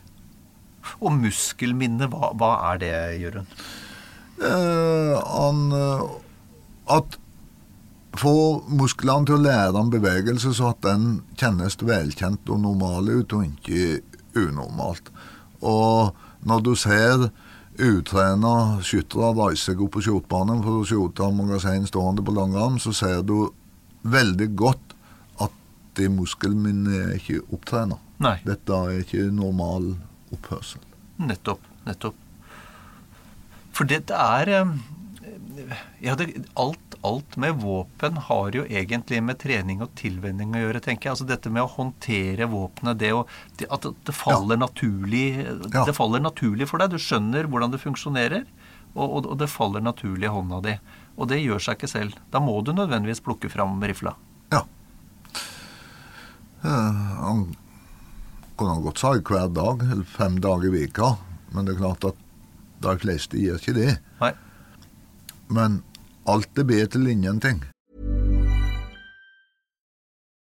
[1.01, 3.59] Og muskelminne, hva, hva er det, Jørund?
[4.39, 6.05] Uh, han, eh,
[6.95, 7.19] at
[8.19, 8.35] få
[8.71, 13.45] musklene til å lære om bevegelse så at den kjennes velkjent og normal ut, og
[13.47, 14.01] ikke
[14.39, 15.11] unormalt.
[15.63, 16.15] Og
[16.47, 17.29] når du ser
[17.79, 22.95] utrena skyttere reise seg opp på skjortbanen for å skjorte magasin stående på langarm, så
[22.95, 23.51] ser du
[24.03, 24.95] veldig godt
[25.45, 25.55] at
[25.99, 27.99] det muskelminnet er ikke opptrena.
[28.47, 29.93] Dette er ikke normal
[30.35, 30.85] oppførsel.
[31.19, 31.65] Nettopp.
[31.87, 32.17] Nettopp.
[33.75, 34.71] For det er eh,
[36.03, 40.83] Ja, det, alt, alt med våpen har jo egentlig med trening og tilvenning å gjøre,
[40.83, 41.17] tenker jeg.
[41.17, 43.25] Altså dette med å håndtere våpenet, det å
[43.59, 45.27] det, At det faller naturlig
[45.75, 45.85] Ja.
[45.95, 46.95] Faller naturlig for deg.
[46.95, 48.47] Du skjønner hvordan det funksjonerer,
[48.95, 50.79] og, og, og det faller naturlig i hånda di.
[51.19, 52.19] Og det gjør seg ikke selv.
[52.33, 54.15] Da må du nødvendigvis plukke fram rifla.
[54.55, 54.63] Ja.
[56.63, 57.49] Han
[58.59, 59.83] kunne godt sagt hver dag,
[60.19, 61.15] fem dager i veka,
[61.55, 62.21] men det er klart at
[62.83, 63.97] de fleste gjør ikke det.
[64.21, 64.33] Nei.
[65.55, 65.83] Men
[66.29, 67.63] alt er bedre til ingenting.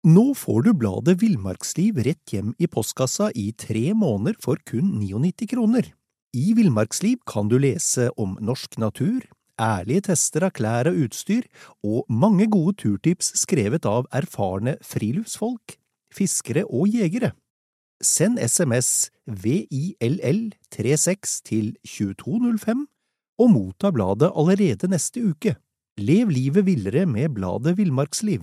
[0.02, 5.46] Nå får du bladet Villmarksliv rett hjem i postkassa i tre måneder for kun 99
[5.52, 5.92] kroner.
[6.34, 9.22] I Villmarksliv kan du lese om norsk natur,
[9.62, 11.46] ærlige tester av klær og utstyr,
[11.86, 15.76] og mange gode turtips skrevet av erfarne friluftsfolk,
[16.10, 17.30] fiskere og jegere.
[18.02, 22.88] Send SMS VILL36 til 2205
[23.38, 25.54] og motta bladet allerede neste uke.
[25.98, 28.40] Lev livet villere med bladet Villmarksliv.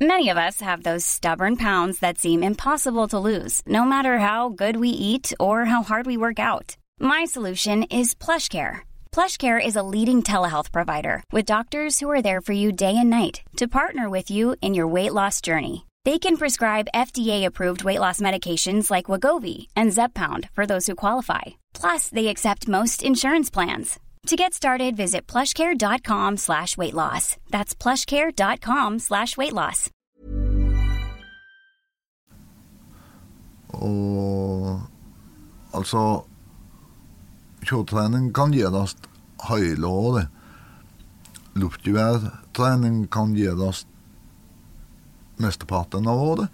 [0.00, 4.48] Many of us have those stubborn pounds that seem impossible to lose, no matter how
[4.48, 6.76] good we eat or how hard we work out.
[7.00, 8.82] My solution is PlushCare.
[9.10, 13.10] PlushCare is a leading telehealth provider with doctors who are there for you day and
[13.10, 15.87] night to partner with you in your weight loss journey.
[16.04, 21.58] They can prescribe FDA-approved weight loss medications like Wagovi and Zepbound for those who qualify.
[21.74, 23.98] Plus, they accept most insurance plans.
[24.26, 27.36] To get started, visit plushcare.com slash weight loss.
[27.50, 29.90] That's plushcare.com slash weight loss.
[33.68, 34.80] Og
[35.74, 36.22] altså
[37.64, 38.96] Kjøretrening kan gjøres
[39.48, 40.28] hele året.
[41.54, 43.86] Luftgeværtrening kan gjøres
[45.42, 46.48] mesteparten av året.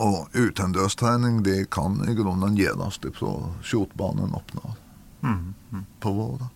[0.00, 3.34] Og utendørstrening det kan i grunnen gjøres fra
[3.66, 4.78] skjortbanen åpner
[6.00, 6.48] på våren.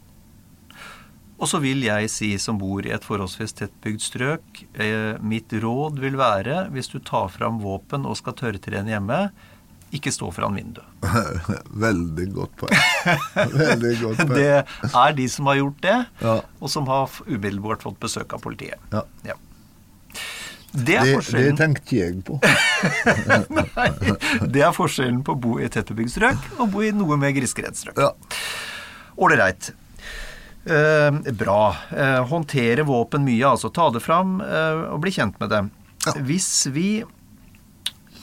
[1.35, 5.99] Og så vil jeg si, som bor i et forholdsvis tettbygd strøk, eh, mitt råd
[6.01, 9.19] vil være, hvis du tar fram våpen og skal tørrtrene hjemme,
[9.95, 10.87] ikke stå foran vinduet.
[11.85, 12.79] Veldig godt poeng.
[13.61, 14.33] Veldig godt poeng.
[14.39, 16.37] Det er de som har gjort det, Ja.
[16.63, 18.81] og som har umiddelbart fått besøk av politiet.
[18.95, 19.05] Ja.
[19.27, 19.37] Ja.
[20.75, 22.41] Det er Det, det tenkte jeg på.
[23.79, 23.89] Nei,
[24.51, 27.35] det er forskjellen på å bo i et tettbebygd strøk og bo i noe mer
[27.37, 28.01] grisgrendt strøk.
[28.03, 28.11] Ja.
[29.23, 29.71] Ålreit.
[30.67, 31.61] Eh, bra.
[31.95, 35.63] Eh, håndtere våpen mye, altså ta det fram eh, og bli kjent med det.
[36.09, 36.17] Ja.
[36.27, 36.89] Hvis vi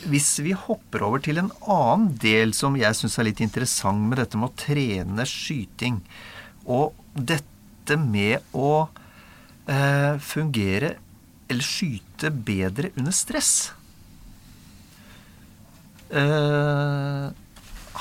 [0.02, 4.18] hvis vi hopper over til en annen del som jeg syns er litt interessant med
[4.18, 6.00] dette med å trene skyting,
[6.66, 8.88] og dette med å
[9.70, 10.96] eh, fungere
[11.52, 13.54] eller skyte bedre under stress
[16.16, 17.28] eh,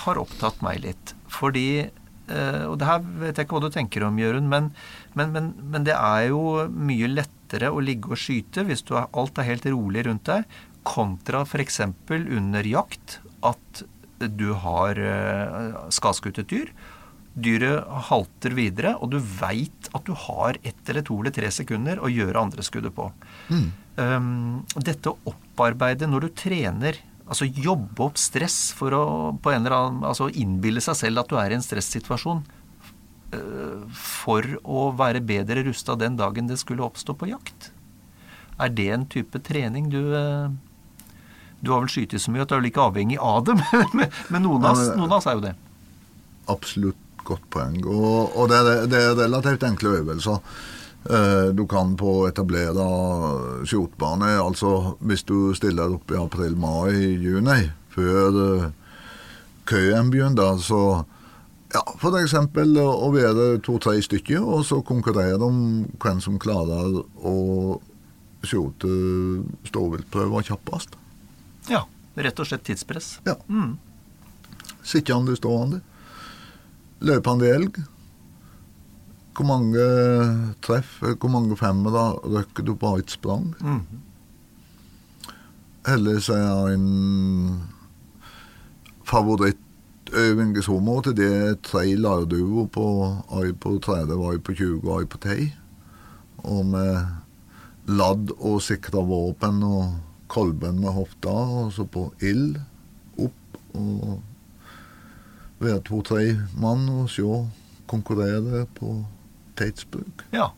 [0.04, 1.14] har opptatt meg litt.
[1.30, 4.70] Fordi eh, Og det her vet jeg ikke hva du tenker om, Jørund, men,
[5.18, 9.38] men, men, men det er jo mye lettere å ligge og skyte hvis er, alt
[9.38, 10.46] er helt rolig rundt deg,
[10.86, 11.82] kontra f.eks.
[12.10, 13.84] under jakt at
[14.20, 16.72] du har eh, skadeskutt et dyr.
[17.34, 22.00] Dyret halter videre, og du veit at du har ett eller to eller tre sekunder
[22.02, 23.06] å gjøre andre skuddet på.
[24.00, 26.98] Um, dette å opparbeide når du trener,
[27.30, 29.02] altså jobbe opp stress for å
[29.42, 33.84] på en eller annen, altså innbille seg selv at du er i en stressituasjon uh,
[33.94, 37.70] for å være bedre rusta den dagen det skulle oppstå på jakt.
[38.60, 40.50] Er det en type trening du uh,
[41.62, 43.54] Du har vel skytet så mye at du er vel ikke avhengig av det,
[43.94, 44.42] men, men-
[44.98, 45.54] noen av oss er jo det.
[46.50, 47.78] Absolutt godt poeng.
[47.86, 50.42] Og, og det, er, det er relativt enkle øvelser.
[51.10, 52.86] Eh, Du kan på etablere
[53.64, 58.68] skjortbane, altså hvis du stiller opp i april-mai, juni, før eh,
[59.70, 61.04] køen begynner, så
[61.72, 61.82] ja,
[62.20, 67.36] eksempel å være to-tre stykker, og så konkurrere om hvem som klarer å
[68.42, 68.90] skjorte
[69.68, 70.96] ståviltprøver kjappest.
[71.70, 71.84] Ja,
[72.16, 73.20] rett og slett tidspress.
[73.28, 73.36] Ja.
[73.48, 73.76] Mm.
[74.82, 75.80] Sittende, stående.
[77.00, 77.80] Løpende elg.
[79.36, 79.84] Hvor mange
[80.60, 83.54] treff, hvor mange femmere røkker du på ett sprang?
[83.60, 83.80] Mm.
[85.86, 87.62] Heldigvis er jeg en
[89.08, 91.14] favorittøving i så måte.
[91.16, 92.86] Det er tre lærduer på
[93.40, 95.48] ei på 30, ei på 20 og ei på 10.
[96.44, 96.92] Og med
[97.88, 99.96] ladd og sikra våpen og
[100.30, 102.60] kolben med hofta, og så på ild
[103.18, 104.20] opp og
[105.60, 106.24] være to-tre
[106.60, 107.24] mann og se
[107.90, 109.00] konkurrere på
[109.58, 110.24] Tatesburg.
[110.32, 110.50] Ja.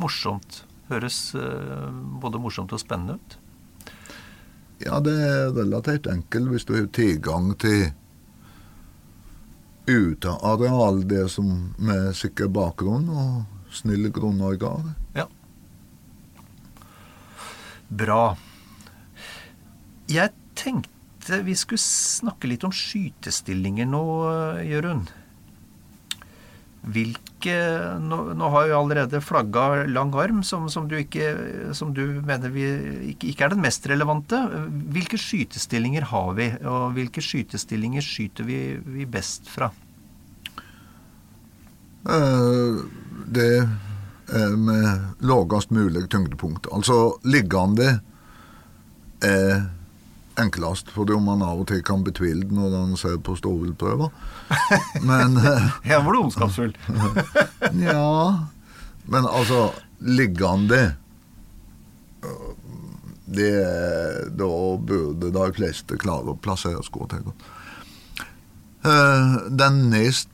[0.00, 0.64] Morsomt.
[0.90, 1.90] Høres øh,
[2.20, 3.38] både morsomt og spennende ut.
[4.80, 7.90] Ja, det er relativt enkelt hvis du har tilgang til
[9.90, 14.94] uteareal, det som med sikker bakgrunn og snille grunneiere.
[15.16, 15.26] Ja.
[17.90, 18.36] Bra.
[20.10, 20.99] Jeg tenkte
[21.46, 24.04] vi skulle snakke litt om skytestillinger nå,
[24.66, 25.10] Jørund.
[26.80, 27.26] Hvilke
[28.00, 31.26] Nå, nå har jo allerede flagga lang arm, som, som, du ikke,
[31.76, 32.64] som du mener vi
[33.12, 34.38] ikke, ikke er den mest relevante.
[34.92, 39.70] Hvilke skytestillinger har vi, og hvilke skytestillinger skyter vi, vi best fra?
[42.08, 42.80] Eh,
[43.30, 43.50] Det
[44.30, 46.68] er med lavest mulig tyngdepunkt.
[46.72, 48.00] Altså liggende
[49.22, 49.68] er
[50.42, 54.10] enklest, fordi om man av og til kan betvile det når man ser på stovelprøver.
[55.10, 56.74] Men eh, Her var du ondskapsfull.
[57.80, 58.46] Ja,
[59.10, 60.96] men altså liggende
[63.30, 63.52] det,
[64.38, 64.48] Da
[64.90, 67.30] burde de fleste klare å plassere skråtegn.
[68.84, 70.28] Eh, Den nest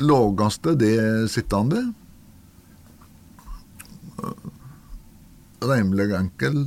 [0.00, 1.82] laveste, det er sittende.
[4.20, 4.48] Eh,
[5.60, 6.62] Rimelig enkel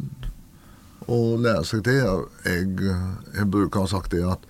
[1.08, 2.00] å lære seg det.
[2.46, 2.94] Jeg,
[3.36, 4.48] jeg bruker å ha sagt det at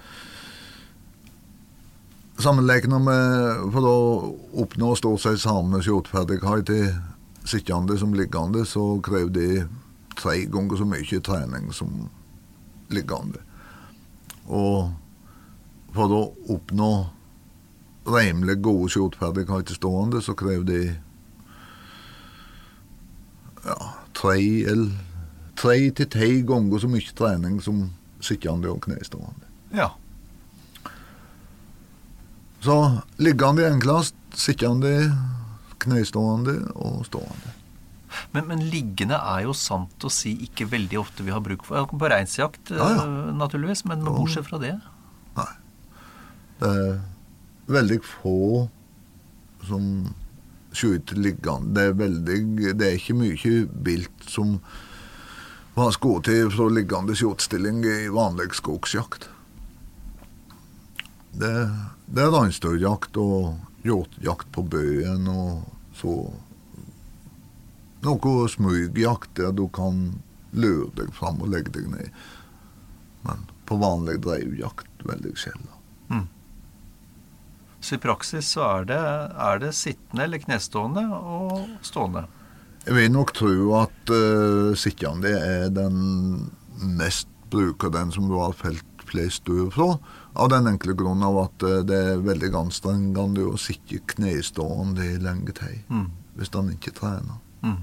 [2.43, 3.97] Sammenlignet med for å
[4.63, 6.87] oppnå stort sett samme skjorteferdighet til
[7.45, 9.67] sittende som liggende, så krever det
[10.17, 11.91] tre ganger så mye trening som
[12.89, 13.39] liggende.
[14.49, 14.89] Og
[15.93, 16.23] for å
[16.55, 16.91] oppnå
[18.09, 20.83] rimelig gode skjortferdigheter stående, så krever det
[23.63, 23.79] ja,
[24.17, 24.37] tre
[24.73, 25.12] eller
[25.59, 27.83] tre til ti ganger så mye trening som
[28.23, 29.49] sittende og knestående.
[29.75, 29.89] Ja.
[32.63, 32.75] Så
[33.19, 34.93] liggende enklest, sittende,
[35.83, 37.51] knestående og stående.
[38.31, 41.89] Men, men liggende er jo sant å si ikke veldig ofte vi har bruk for.
[41.89, 43.03] På reinsjakt, Ja, ja.
[43.03, 44.75] eh, naturligvis, men bortsett fra det.
[45.37, 45.49] Nei.
[46.61, 46.99] Det er
[47.73, 48.37] veldig få
[49.67, 49.89] som
[50.73, 51.73] skyter liggende.
[51.75, 52.39] Det er, veldig,
[52.79, 53.53] det er ikke mye
[53.85, 54.55] vilt som
[55.73, 59.29] var skutt fra liggende skjortstilling i vanlig skogsjakt.
[61.33, 61.53] Det,
[62.05, 65.63] det er reinsdyrjakt og hjortjakt på bøyen, og
[65.97, 66.17] så
[68.03, 70.05] noe smygjakt der du kan
[70.53, 72.25] lure deg fram og legge deg ned.
[73.25, 75.73] Men på vanlig dreivjakt veldig sjelden.
[77.83, 79.01] Så i praksis så er det,
[79.43, 82.21] er det sittende eller knestående og stående.
[82.83, 86.49] Jeg vil nok tro at uh, sittende er den
[86.97, 89.93] mest bruker den som du har felt flest ur fra.
[90.35, 95.21] Av den enkle grunn av at uh, det er veldig anstrengende å sitte knestående i
[95.21, 95.79] lenge tid.
[95.87, 96.09] Mm.
[96.35, 97.37] Hvis en ikke trener.
[97.63, 97.77] Mm.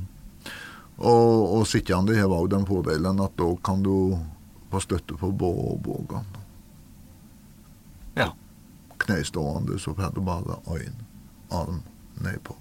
[1.00, 4.18] Og, og sittende har òg den fordelen at da kan du
[4.70, 6.44] få støtte på bågene.
[8.18, 8.28] Ja.
[9.00, 11.00] Knestående så får du bare én
[11.56, 11.80] arm
[12.20, 12.58] nedpå.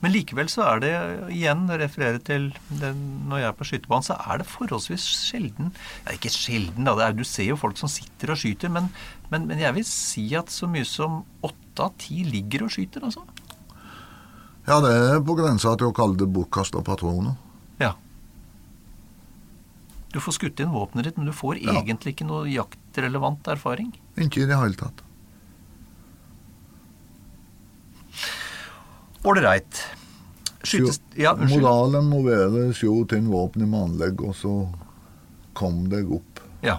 [0.00, 0.90] Men likevel så er det,
[1.34, 5.72] igjen referere til den, når jeg er på skytebanen, så er det forholdsvis sjelden
[6.06, 6.94] Ja, ikke sjelden, da.
[6.94, 8.86] Det er, du ser jo folk som sitter og skyter, men,
[9.32, 13.02] men, men jeg vil si at så mye som åtte av ti ligger og skyter,
[13.10, 13.26] altså.
[14.68, 17.34] Ja, det er på grensa til å kalle det bortkasta patroner.
[17.82, 17.94] Ja.
[20.14, 21.74] Du får skutt inn våpenet ditt, men du får Ja.
[21.82, 23.90] egentlig ikke noe jaktrelevant erfaring.
[24.16, 25.02] Ikke i det hele tatt.
[29.22, 29.80] Ålreit.
[30.62, 31.00] Skytes...
[31.18, 31.34] Ja.
[31.38, 34.54] Moralen må være sjå til en våpen i anlegg, og så
[35.58, 36.42] kom deg opp.
[36.62, 36.78] Ja.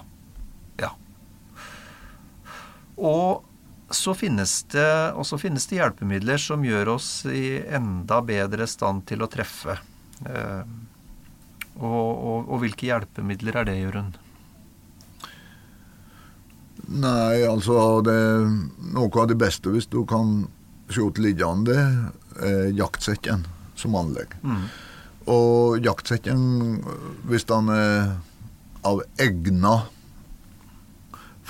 [0.80, 0.94] Ja.
[2.96, 3.46] Og
[3.90, 9.04] så finnes det, og så finnes det hjelpemidler som gjør oss i enda bedre stand
[9.10, 9.76] til å treffe.
[10.24, 10.62] Eh,
[11.80, 14.18] og, og, og hvilke hjelpemidler er det, Jørund?
[16.90, 18.16] Nei, altså det
[18.90, 20.48] Noe av det beste hvis du kan
[20.90, 21.76] skjute liggende,
[22.38, 23.46] er jaktsekken
[23.78, 24.34] som anlegg.
[25.30, 26.82] Og jaktsekken,
[27.28, 28.16] hvis den er
[28.86, 29.82] av egna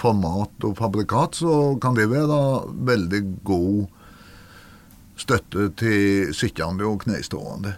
[0.01, 2.41] format og fabrikat, så kan det være
[2.89, 3.87] veldig god
[5.21, 7.77] støtte til sittende og knestående.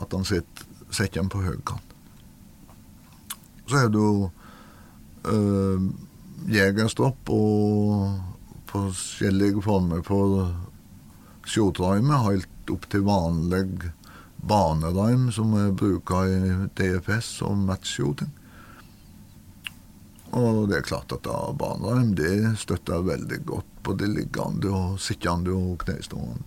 [0.00, 1.94] At han sitter sekken på høy kant.
[3.66, 4.28] Så er det jo
[5.32, 5.86] øh,
[6.52, 8.20] jegerstropp og
[8.68, 10.52] forskjellige former for
[11.48, 13.90] skjortreimer, helt opp til vanlig
[14.44, 16.40] banereim som er bruker i
[16.76, 18.32] DFS og matchshooting.
[20.34, 25.54] Og det er klart at da det støtter veldig godt på det liggende og sittende
[25.54, 26.42] og knestående.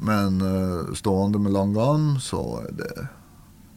[0.00, 3.08] Men uh, stående med lang arm, så er det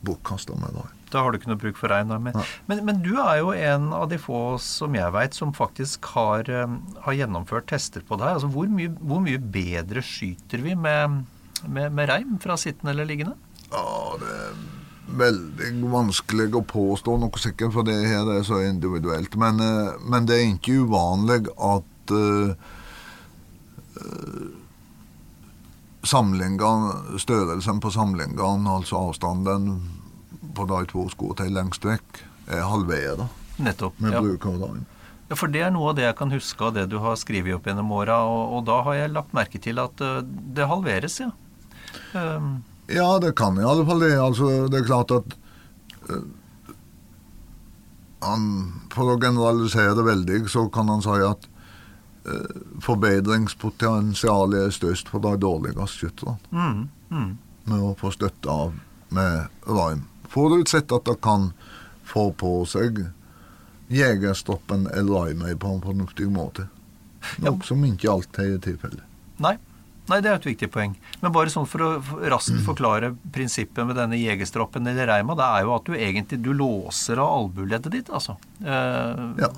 [0.07, 1.02] bortkasta med reim.
[1.13, 2.09] Da har du ikke noe bruk for rein.
[2.09, 2.37] Men,
[2.69, 6.49] men, men du er jo en av de få som jeg veit som faktisk har,
[6.49, 8.39] eh, har gjennomført tester på det her.
[8.39, 11.23] Altså, hvor, mye, hvor mye bedre skyter vi med,
[11.67, 13.37] med, med reim fra sittende eller liggende?
[13.69, 13.85] Ja,
[14.21, 14.55] det er
[15.19, 19.37] veldig vanskelig å påstå noe sikkert, for det her er så individuelt.
[19.39, 22.51] Men, eh, men det er ikke uvanlig at uh,
[26.03, 29.77] samlingene, størrelsen på samlingene, altså avstanden
[30.55, 33.27] på de to skotene lengst vekk, er halvert
[33.57, 33.99] Nettopp.
[33.99, 34.21] med Ja.
[34.21, 34.85] bruk av dagen.
[35.29, 37.55] ja, For det er noe av det jeg kan huske av det du har skrevet
[37.55, 41.19] opp gjennom åra, og, og da har jeg lagt merke til at uh, det halveres,
[41.19, 41.31] ja.
[42.13, 44.13] Um, Ja, det kan i alle fall det.
[44.19, 45.35] Altså, det er klart at
[46.09, 46.23] uh,
[48.23, 51.47] han, For å generalisere det veldig, så kan han si at
[52.27, 56.37] uh, forbedringspotensialet er størst for de dårligste skytterne.
[56.51, 57.37] mm, mm.
[57.71, 58.73] Med å få støtte av
[59.13, 60.03] med reim.
[60.33, 61.51] Forutsett at det kan
[62.09, 63.03] få på seg
[63.93, 66.67] jegerstoppen eller reimet på en fornuftig måte.
[67.43, 69.05] Noe som ikke alltid er tilfellet.
[69.43, 69.57] Nei.
[70.11, 70.97] Nei, det er et viktig poeng.
[71.21, 71.91] Men bare sånn for å
[72.27, 76.49] raskt forklare prinsippet med denne jegerstroppen eller reima, det er jo at du egentlig du
[76.59, 78.35] låser av albueleddet ditt, altså.
[78.59, 79.51] Eh, Ja.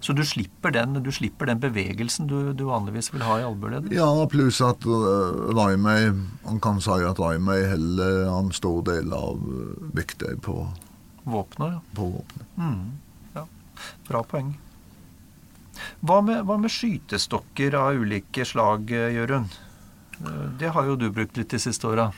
[0.00, 3.92] Så du slipper den, du slipper den bevegelsen du, du vanligvis vil ha i albueleddet.
[3.92, 6.08] Ja, pluss at uh, Raimei
[6.46, 9.42] Han kan si at Raimei heller en stor del av
[9.92, 10.64] vekta på,
[11.28, 11.82] Våpnet, ja.
[11.94, 12.56] på våpenet.
[12.56, 12.92] Mm,
[13.36, 13.44] ja.
[14.08, 14.54] Bra poeng.
[16.00, 19.52] Hva med, hva med skytestokker av ulike slag, eh, Jørund?
[20.20, 22.08] Eh, Det har jo du brukt litt de siste åra.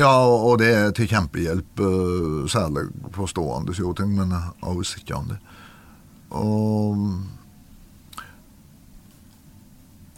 [0.00, 1.80] Ja, og det er til kjempehjelp,
[2.48, 5.36] særlig for stående skjoting, men også sittende.
[6.30, 6.96] Og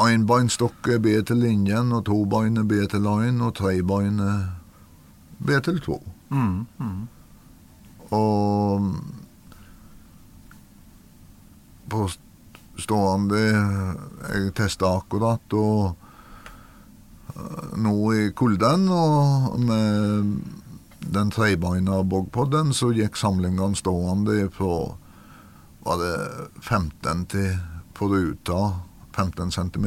[0.02, 4.40] Enbeinstokk er bedre til linjen, og tobein er bedre til line, og trebein er
[5.38, 5.98] bedre til to.
[6.28, 7.08] Mm, mm.
[8.12, 8.88] Og
[11.92, 12.08] på
[12.80, 13.40] stående
[14.32, 15.94] Jeg testa akkurat, og
[17.36, 20.32] eh, nå i kulden og med
[21.12, 24.96] den trebeina bogpodden, så gikk samlingene stående fra
[25.82, 26.16] var det
[26.62, 27.52] 15 til
[27.94, 28.58] på ruta
[29.12, 29.86] 15 cm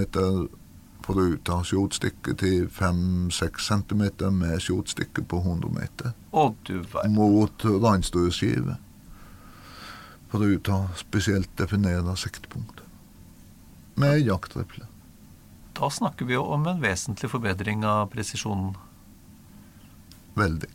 [1.05, 6.15] på ruta skjortstykke til 5-6 cm med skjortstykke på 100 meter.
[6.33, 7.13] Å, du verden.
[7.13, 8.79] Mot reinstueskive.
[10.31, 12.81] For å ta spesielt definere siktepunkt.
[14.01, 14.87] Med jaktrifle.
[15.77, 18.73] Da snakker vi jo om en vesentlig forbedring av presisjonen.
[20.35, 20.71] Veldig.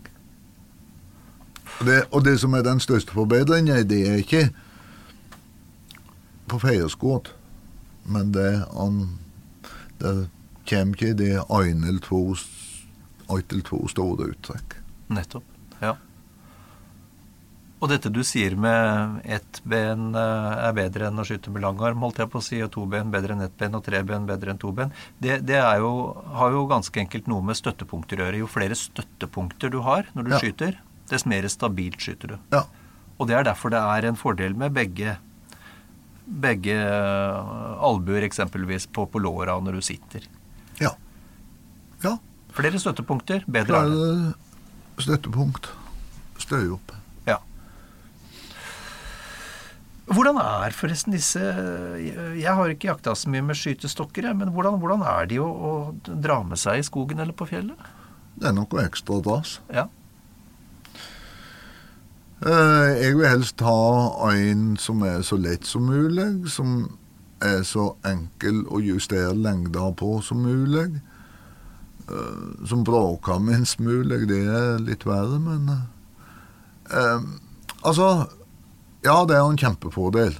[1.80, 4.50] Det, og det som er den største forbedringen, det er ikke
[6.50, 7.30] på feierskudd,
[8.10, 9.02] men det han
[10.00, 10.28] det
[10.68, 11.34] kommer ikke det
[12.06, 12.20] to,
[13.36, 14.78] ett eller to store uttrekk.
[15.12, 15.44] Nettopp.
[15.80, 15.96] Ja.
[17.80, 21.80] Og dette du sier med ett ben eh, er bedre enn å skyte med lang
[21.80, 24.02] arm, holdt jeg på å si, og to ben bedre enn ett ben, og tre
[24.04, 25.92] ben bedre enn to ben, det, det jo,
[26.36, 28.42] har jo ganske enkelt noe med støttepunkter å gjøre.
[28.42, 30.42] Jo flere støttepunkter du har når du Ja.
[30.44, 30.76] skyter,
[31.08, 32.38] dess mer stabilt skyter du.
[32.52, 32.66] Ja.
[33.18, 35.16] Og det er derfor det er en fordel med begge
[36.30, 40.26] begge eh, albuer eksempelvis på, på låra når du sitter.
[40.80, 40.94] Ja.
[42.04, 42.16] ja.
[42.56, 44.32] Flere støttepunkter, bedre er det.
[45.00, 45.70] Støttepunkt.
[46.40, 46.94] Støy opp.
[47.28, 47.38] Ja.
[50.10, 51.40] Hvordan er forresten disse
[52.00, 55.72] Jeg har ikke jakta så mye med skytestokker, men hvordan, hvordan er de å, å
[56.10, 57.88] dra med seg i skogen eller på fjellet?
[58.40, 59.58] Det er noe ekstra dras.
[59.74, 59.88] Ja.
[62.46, 66.98] Eh, Jeg vil helst ha en som er så lett som mulig, som
[67.44, 71.00] er så enkel å justere lengda på som mulig.
[72.08, 74.26] eh, Som bråker minst mulig.
[74.28, 75.68] Det er litt verre, men
[76.90, 77.20] eh,
[77.84, 78.26] Altså,
[79.04, 80.34] ja, det er en kjempefordel.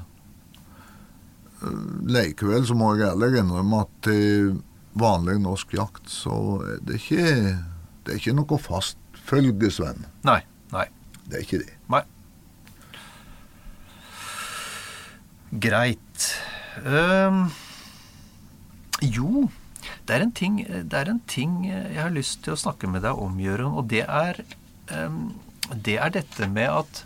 [2.06, 4.62] Likevel så må jeg ærlig innrømme at til
[5.00, 7.58] vanlig norsk jakt så er det ikke,
[8.04, 8.98] det er ikke noe fast
[9.28, 10.04] følgesvenn.
[10.24, 10.40] Nei.
[10.72, 10.86] Nei.
[11.30, 11.74] Det er ikke det.
[11.92, 12.02] Nei.
[15.62, 16.26] Greit.
[16.82, 17.44] Um,
[19.02, 19.46] jo,
[20.06, 23.18] det er, ting, det er en ting jeg har lyst til å snakke med deg
[23.18, 24.42] om, Jørund, og det er,
[24.94, 25.32] um,
[25.70, 27.02] det er dette med at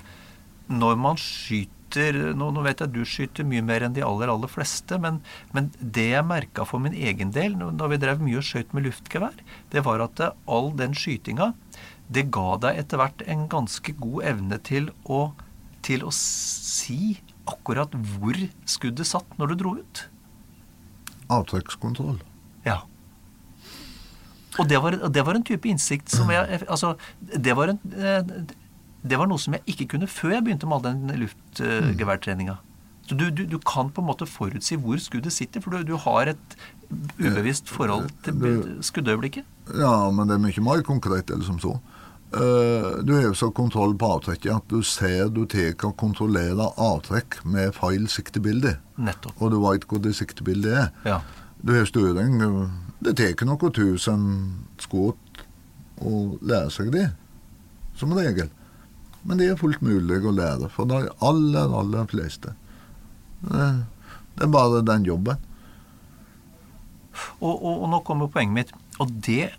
[0.73, 1.73] når man skyter
[2.35, 5.21] nå, nå vet jeg at du skyter mye mer enn de aller, aller fleste, men,
[5.55, 8.89] men det jeg merka for min egen del når vi drev mye og skjøt med
[8.89, 9.37] luftgevær,
[9.71, 11.53] det var at all den skytinga
[12.13, 15.33] det ga deg etter hvert en ganske god evne til å,
[15.87, 18.37] til å si akkurat hvor
[18.69, 20.03] skuddet satt når du dro ut.
[21.33, 22.19] Avtrekkskontroll.
[22.67, 22.83] Ja.
[24.61, 28.23] Og det var, det var en type innsikt som jeg Altså, det var, en, eh,
[29.03, 32.59] det var noe som jeg ikke kunne før jeg begynte med all den luftgeværtreninga.
[33.05, 35.97] Så du, du, du kan på en måte forutsi hvor skuddet sitter, for du, du
[36.07, 36.55] har et
[37.19, 39.45] ubevisst forhold til Det- skuddøyeblikket.
[39.77, 41.75] Ja, men det er mye mer konkret eller som så.
[42.35, 47.39] Eh, du har så kontroll på avtrekket at du ser du tar og kontrollerer avtrekk
[47.47, 48.75] med feil siktebilde.
[48.97, 49.39] Nettopp.
[49.39, 50.91] Og du veit hvor det siktebildet er.
[51.07, 51.21] Ja.
[51.63, 52.41] Du har styring.
[53.05, 54.27] Det tar noen tusen
[54.83, 55.45] skudd
[56.03, 57.07] å lære seg det,
[57.95, 58.51] som regel.
[59.25, 62.57] Men det er fullt mulig å lære for de aller, aller fleste.
[63.47, 63.69] Det,
[64.35, 65.39] det er bare den jobben.
[67.39, 68.75] Og, og, og nå kommer poenget mitt.
[68.99, 69.53] Og det,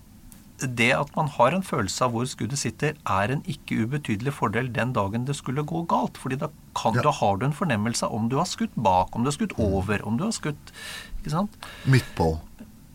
[0.67, 4.69] det at man har en følelse av hvor skuddet sitter, er en ikke ubetydelig fordel
[4.73, 6.17] den dagen det skulle gå galt.
[6.17, 7.01] fordi da, kan, Ja.
[7.01, 9.57] da har du en fornemmelse av om du har skutt bak, om du har skutt
[9.59, 10.71] over, om du har skutt
[11.19, 11.55] Ikke sant?
[11.85, 12.39] Midt på.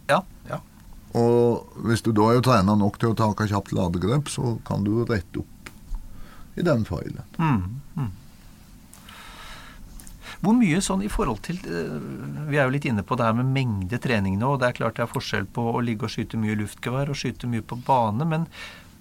[0.08, 0.22] Ja.
[0.48, 0.60] ja.
[1.14, 5.04] Og hvis du da er trena nok til å ta kjapt ladegrep, så kan du
[5.04, 5.70] rette opp
[6.56, 7.24] i den feilen.
[7.38, 8.10] Mm, mm.
[10.40, 11.96] Hvor mye sånn i forhold til eh,
[12.48, 14.54] Vi er jo litt inne på det her med mengde trening nå.
[14.54, 17.18] og Det er klart det er forskjell på å ligge og skyte mye luftgevær og
[17.20, 18.24] skyte mye på bane.
[18.24, 18.46] Men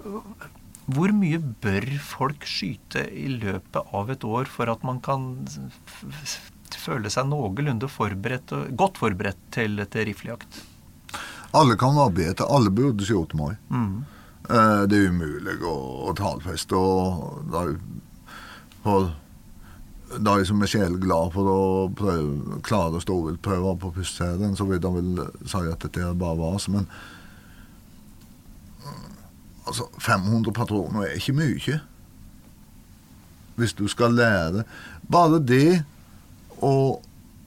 [0.03, 0.47] øh,
[0.89, 5.29] hvor mye bør folk skyte i løpet av et år for at man kan
[6.79, 10.61] føle seg noenlunde forberedt, godt forberedt til, til riflejakt?
[11.57, 12.45] Alle kan være bedre.
[12.49, 13.55] Alle burde skjøte meg.
[13.73, 14.03] Mm.
[14.49, 15.75] Eh, Det er umulig å,
[16.09, 16.77] å tallfeste.
[16.77, 17.77] Og de,
[18.83, 19.09] for
[20.17, 21.61] de liksom er sjeleglad for å
[21.95, 23.01] prøve, klare
[23.45, 26.67] prøve på førsteserien, så vil han vel si at dette er bare vas.
[26.71, 26.87] Men
[28.81, 29.11] mm,
[29.67, 31.79] altså, 500 patroner er ikke mye.
[33.59, 34.63] Hvis du skal lære
[35.11, 35.81] Bare det
[36.63, 36.99] å,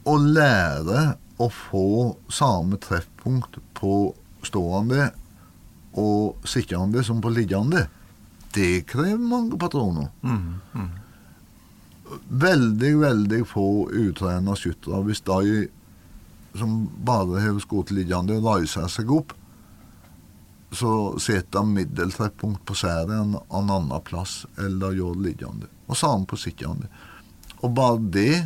[0.05, 1.87] å lære å få
[2.29, 3.93] samme treffpunkt på
[4.43, 5.13] stående
[5.99, 7.87] og sittende som på liggende,
[8.55, 10.09] det krever mange patroner.
[10.23, 10.61] Mm.
[10.75, 10.91] Mm.
[12.29, 15.03] Veldig, veldig få utrena skyttere.
[15.07, 15.69] Hvis de
[16.59, 19.33] som bare har skutt liggende, reiser seg opp,
[20.73, 25.69] så setter de middeltrekkpunkt på serien en annen plass, eller gjør liggende.
[25.89, 26.89] Og samme på sittende.
[27.61, 28.37] Og bare det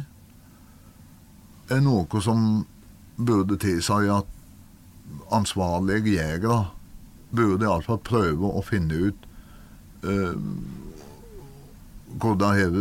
[1.72, 2.64] er noe som
[3.16, 4.32] burde tilsi at
[5.34, 6.66] ansvarlige jegere
[7.36, 9.26] burde iallfall prøve å finne ut
[10.06, 10.34] eh,
[12.16, 12.76] hvor de har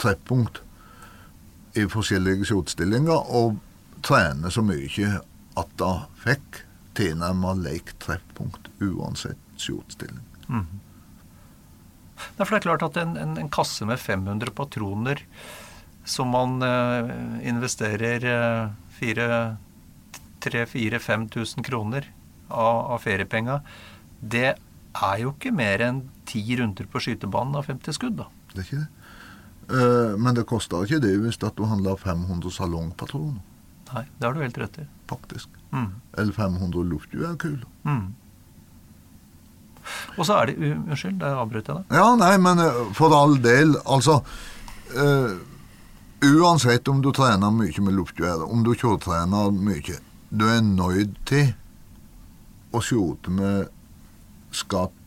[0.00, 0.60] treffpunkt
[1.78, 3.58] i forskjellige skjortstillinger, og
[4.06, 5.20] trene så mye
[5.60, 5.90] at de
[6.24, 6.62] fikk
[6.98, 10.22] tilnærmet lik treffpunkt uansett skjortstilling.
[10.48, 10.66] Mm.
[12.20, 15.22] Det det er klart at en, en, en kasse med 500 patroner
[16.04, 17.10] som man eh,
[17.48, 19.54] investerer eh,
[20.40, 22.10] 3000-5000 kroner
[22.48, 23.60] av, av feriepenga,
[24.20, 28.26] det er jo ikke mer enn ti runder på skytebanen av 50 skudd, da.
[28.52, 28.88] Det er ikke det.
[29.70, 33.38] Uh, men det koster ikke det hvis du handler 500 salongpatroner.
[33.90, 34.86] Nei, det har du helt rett i.
[35.10, 35.48] Faktisk.
[35.74, 35.92] Mm.
[36.18, 37.66] Eller 500 luftgeværkuler.
[37.84, 38.08] Mm.
[40.18, 41.96] Og så er det Unnskyld, der avbrøt jeg deg.
[41.98, 43.74] Ja, nei, men uh, for all del.
[43.86, 44.20] Altså
[44.94, 45.38] uh,
[46.20, 49.96] Uansett om du trener mye med luftgevær, om du kjøretrener mye,
[50.28, 51.54] du er nøyd til
[52.76, 53.70] å skjote med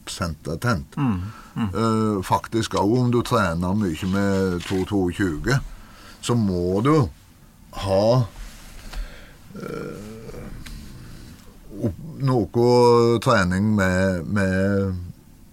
[0.04, 0.98] skap sentertent.
[0.98, 1.22] Mm.
[1.56, 1.70] Mm.
[1.74, 5.60] Uh, faktisk òg om du trener mye med 222,
[6.22, 7.10] så må du
[7.72, 8.26] ha
[9.56, 10.40] uh,
[12.20, 14.96] noe trening med, med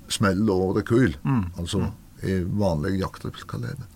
[0.09, 1.17] smell og rekyl.
[1.25, 1.53] Mm.
[1.59, 1.91] Altså
[2.23, 3.87] i vanlig jaktrepskalender.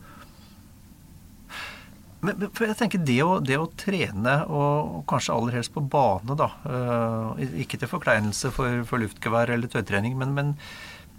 [2.24, 6.36] Men, for jeg tenker det å, det å trene, og, kanskje aller helst på bane,
[6.38, 10.54] da uh, Ikke til forkleinelse for, for luftgevær eller tøytrening, men, men,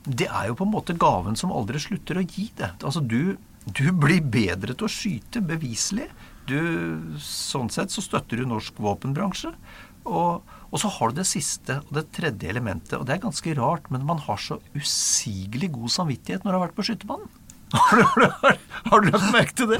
[0.05, 2.75] det er jo på en måte gaven som aldri slutter å gi det.
[2.85, 3.35] Altså du,
[3.65, 6.09] du blir bedre til å skyte, beviselig.
[6.45, 6.59] Du,
[7.25, 9.55] sånn sett så støtter du norsk våpenbransje.
[10.05, 12.99] Og, og, så har du det siste og det tredje elementet.
[12.99, 16.65] Og det er ganske rart, men man har så usigelig god samvittighet når du har
[16.67, 17.41] vært på skytebanen.
[17.73, 19.79] Har du, har, har du lagt merke til det?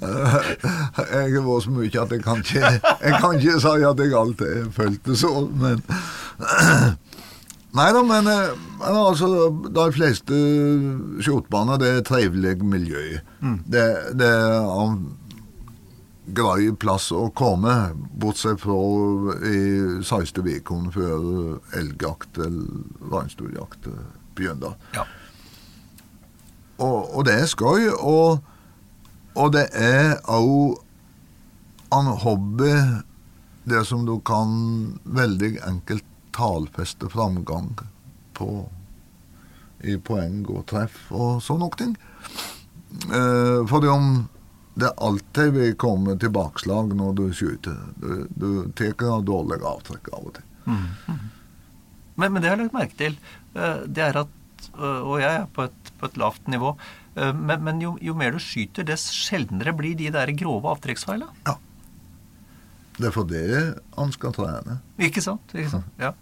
[0.00, 4.72] Jeg vært så mye at jeg kan ikke Jeg kan ikke si at jeg alltid
[4.74, 5.84] følte så, men
[7.76, 9.28] Nei da, men, men, altså
[9.70, 10.40] De fleste
[11.22, 13.20] skjortebaner det er trivelig miljø.
[13.44, 13.60] Mm.
[13.70, 13.84] Det,
[14.18, 14.96] det er
[16.34, 17.74] grei plass å komme,
[18.22, 18.78] bortsett fra
[19.46, 19.60] i
[20.02, 20.42] 16.
[20.46, 21.22] uka før
[21.78, 23.88] elgjakt eller reinsdyrjakt
[24.38, 24.76] begynner.
[24.96, 25.06] Ja.
[26.80, 28.40] Og, og, det er skøy, og,
[29.36, 30.80] og det er òg
[31.92, 32.72] en hobby
[33.68, 34.52] det som du kan
[35.04, 37.74] veldig enkelt talfeste framgang
[38.38, 38.50] på
[39.84, 41.96] i poeng og treff og sånne ting.
[43.12, 44.06] Eh, fordi om
[44.80, 47.76] det alltid vil komme tilbakeslag når du skyter.
[48.00, 50.46] Du, du tar dårlige avtrekk av og til.
[50.64, 50.84] Mm.
[51.06, 51.22] Mm.
[52.14, 53.16] Men, men, det har jeg lagt merke til.
[53.54, 54.36] Eh, det er at
[54.76, 56.74] Og jeg er på et på et lavt nivå.
[57.16, 61.30] Eh, men, men jo, jo, mer du skyter, dess sjeldnere blir de der grove avtrekksfeila.
[61.48, 61.58] Ja.
[63.00, 63.46] Det er for det
[63.96, 64.80] han skal trene.
[65.00, 65.54] Ikke sant.
[65.56, 66.00] Ikke sant?
[66.00, 66.14] Ja.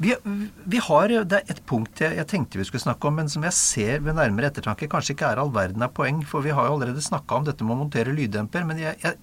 [0.00, 3.28] Vi, vi, har, Det er et punkt jeg, jeg, tenkte vi skulle snakke om, men
[3.28, 6.22] som jeg ser ved nærmere ettertanke kanskje ikke er all verden av poeng.
[6.28, 8.64] For vi har jo allerede snakka om dette med å montere lyddemper.
[8.68, 9.18] Men jeg, jeg,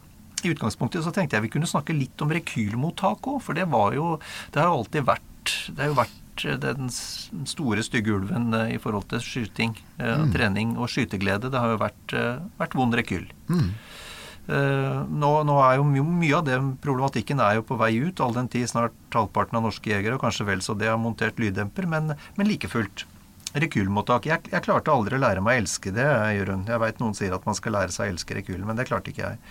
[0.46, 3.42] i utgangspunktet så tenkte jeg vi kunne snakke litt om rekylmottak òg.
[3.48, 4.16] For det var jo
[4.54, 8.82] Det har jo alltid vært Det har jo vært den store, stygge ulven eh, i
[8.82, 10.34] forhold til skyting, eh, mm.
[10.36, 11.52] trening og skyteglede.
[11.54, 13.28] Det har jo vært, eh, vært vond rekyll.
[13.50, 13.72] Mm.
[14.48, 18.32] Nå, nå, er jo mye, mye av den problematikken er jo på vei ut, all
[18.32, 21.84] den tid snart halvparten av norske jegere, og kanskje vel så det, har montert lyddemper,
[21.84, 23.04] men, men like fullt.
[23.60, 24.30] Rekylmottak.
[24.30, 26.08] Jeg, jeg, klarte aldri å lære meg å elske det,
[26.38, 26.72] Jørund.
[26.72, 29.12] Jeg veit noen sier at man skal lære seg å elske rekylen, men det klarte
[29.12, 29.42] ikke jeg.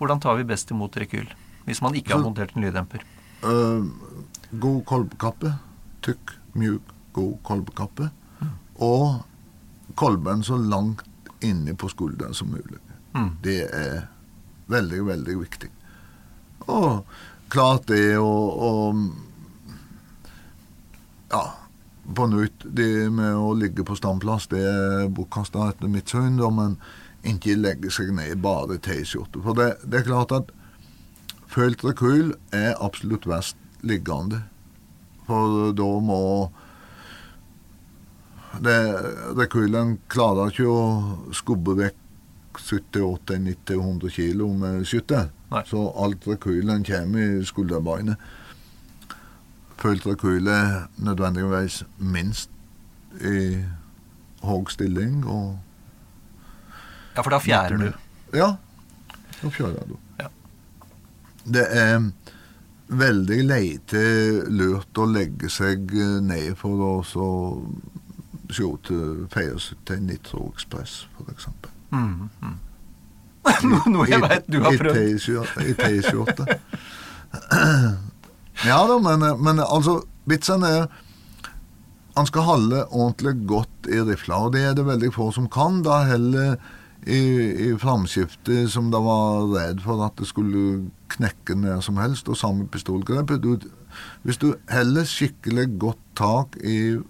[0.00, 1.28] Hvordan tar vi best imot rekyl
[1.66, 3.04] hvis man ikke har montert en lyddemper?
[3.44, 3.84] Uh,
[4.50, 5.52] god kolbkappe
[6.02, 8.08] tykk, mjuk, god kolbekappe.
[8.40, 8.54] Mm.
[8.86, 11.04] Og kolben så langt
[11.42, 12.80] inni på skulderen som mulig.
[13.14, 13.30] Mm.
[13.42, 14.06] Det er
[14.72, 15.70] veldig, veldig viktig.
[16.70, 17.02] Og
[17.52, 18.92] klart det å,
[21.32, 21.46] Ja,
[22.14, 26.76] på nytt, det med å ligge på standplass, det er bortkasta etter mitt syn, men
[27.24, 29.40] ikke legge seg ned bare T-skjorte.
[29.44, 30.50] For det, det, er klart at
[31.48, 34.42] følt rekyl er absolutt verst liggende.
[35.26, 36.20] For da må
[38.62, 38.78] det,
[39.38, 40.82] Rekylen klarer ikke å
[41.34, 41.98] skubbe vekk
[42.58, 45.30] 70-80-90-100 kilo med skytter.
[45.68, 48.20] Så alt rekylen kommer i skulderbeinet.
[49.80, 52.50] Følt rekyl er nødvendigvis minst
[53.20, 53.62] i
[54.42, 55.58] høy stilling og
[57.12, 57.88] Ja, for da fjærer du?
[58.32, 58.54] Ja,
[59.42, 59.96] da fjærer du.
[60.20, 60.30] Ja.
[61.44, 61.98] Det er
[62.92, 64.02] veldig lite
[64.52, 65.92] lurt å legge seg
[66.24, 67.28] ned for å så
[68.52, 69.26] se til
[69.88, 71.48] til Nitro Express, f.eks.
[71.92, 72.58] Mm, mm.
[73.92, 74.98] Noe jeg veit du har prøvd.
[75.64, 76.48] I T-skjorte.
[78.62, 80.84] Ja da, men, men altså, vitsen er
[82.12, 85.80] han skal holde ordentlig godt i rifla, og det er det veldig få som kan.
[85.82, 86.58] Da heller
[87.06, 87.22] i,
[87.66, 92.38] i framskiftet som de var redd for at det skulle knekke ned som helst, og
[92.38, 93.34] samme pistolgrep.
[93.42, 93.56] Du,
[94.22, 97.00] hvis du heller skikkelig godt tak i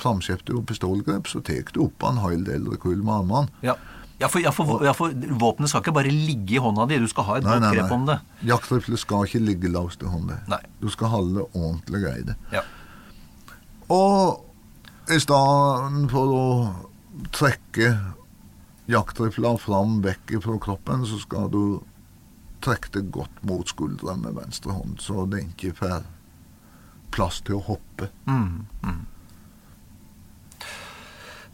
[0.00, 3.62] framskiftet og pistolgrep, så tar du opp en hel del rekyl med armene.
[3.66, 3.76] Ja.
[4.16, 7.08] Ja, for, ja, for, ja, for våpenet skal ikke bare ligge i hånda di, du
[7.10, 8.14] skal ha et godt grep om det.
[8.48, 10.38] Jaktrifle skal ikke ligge lavt i hånda.
[10.48, 10.62] Nei.
[10.80, 12.36] Du skal holde ordentlig greie.
[12.54, 12.62] Ja.
[13.92, 14.40] Og
[15.12, 16.46] i stedet for å
[17.36, 17.92] trekke
[18.90, 21.62] jaktrifla fram vekk fra kroppen, så skal du
[22.64, 26.06] trekke det godt mot skulderen med venstre hånd, så det ikke får
[27.14, 28.10] plass til å hoppe.
[28.26, 29.02] Mm, mm.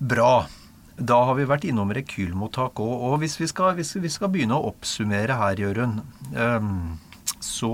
[0.03, 0.47] Bra.
[0.97, 2.93] Da har vi vært innom rekylmottak òg.
[3.09, 6.03] Og hvis vi, skal, hvis vi, skal, begynne å oppsummere her, Jørund,
[6.35, 6.99] um,
[7.43, 7.71] så,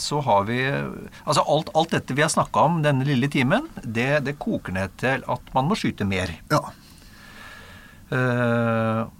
[0.00, 4.24] så, har vi Altså alt, alt dette vi har snakka om denne lille timen, det,
[4.26, 6.32] det, koker ned til at man må skyte mer.
[6.50, 6.62] Ja.
[8.14, 9.10] Uh,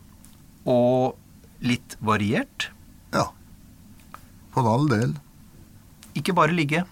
[0.70, 1.18] og
[1.64, 2.70] litt variert.
[3.14, 3.26] Ja.
[4.54, 5.16] For all del.
[6.14, 6.84] Ikke bare ligge.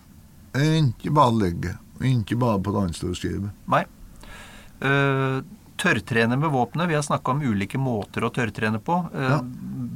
[0.59, 1.77] Ikke bare ligge.
[2.03, 3.53] Ikke bare på randstøvskive.
[3.71, 3.85] Nei.
[4.83, 5.45] Uh,
[5.79, 6.91] tørrtrene med våpenet.
[6.91, 8.99] Vi har snakka om ulike måter å tørrtrene på.
[9.15, 9.39] Uh, ja.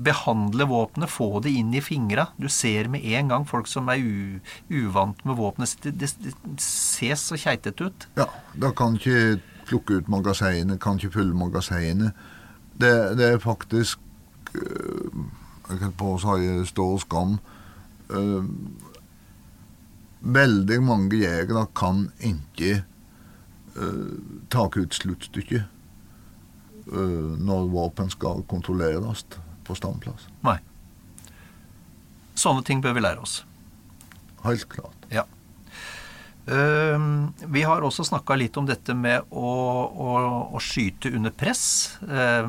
[0.06, 2.28] Behandle våpenet, få det inn i fingra.
[2.38, 4.04] Du ser med en gang folk som er
[4.70, 5.74] uvant med våpenet.
[5.82, 8.08] Det, det, det ser så keitete ut.
[8.20, 12.12] Ja, da kan ikke plukke ut magasinet, kan ikke fylle magasinet.
[12.80, 13.98] Det, det, er faktisk
[14.54, 15.22] uh,
[15.70, 17.38] Jeg kan på å si stor skam.
[18.10, 18.44] Uh,
[20.20, 22.82] veldig mange jegere kan ikke
[23.76, 24.12] uh,
[24.50, 25.72] ta ut sluttstykket
[26.86, 29.24] når våpen skal kontrolleres
[29.66, 30.28] på standplass.
[30.46, 30.60] Nei.
[32.38, 33.40] Sånne ting bør vi lære oss.
[34.44, 34.95] Helt klart.
[36.46, 39.48] Uh, vi har også snakka litt om dette med å,
[39.90, 40.10] å,
[40.54, 41.96] å skyte under press.
[42.06, 42.46] Uh,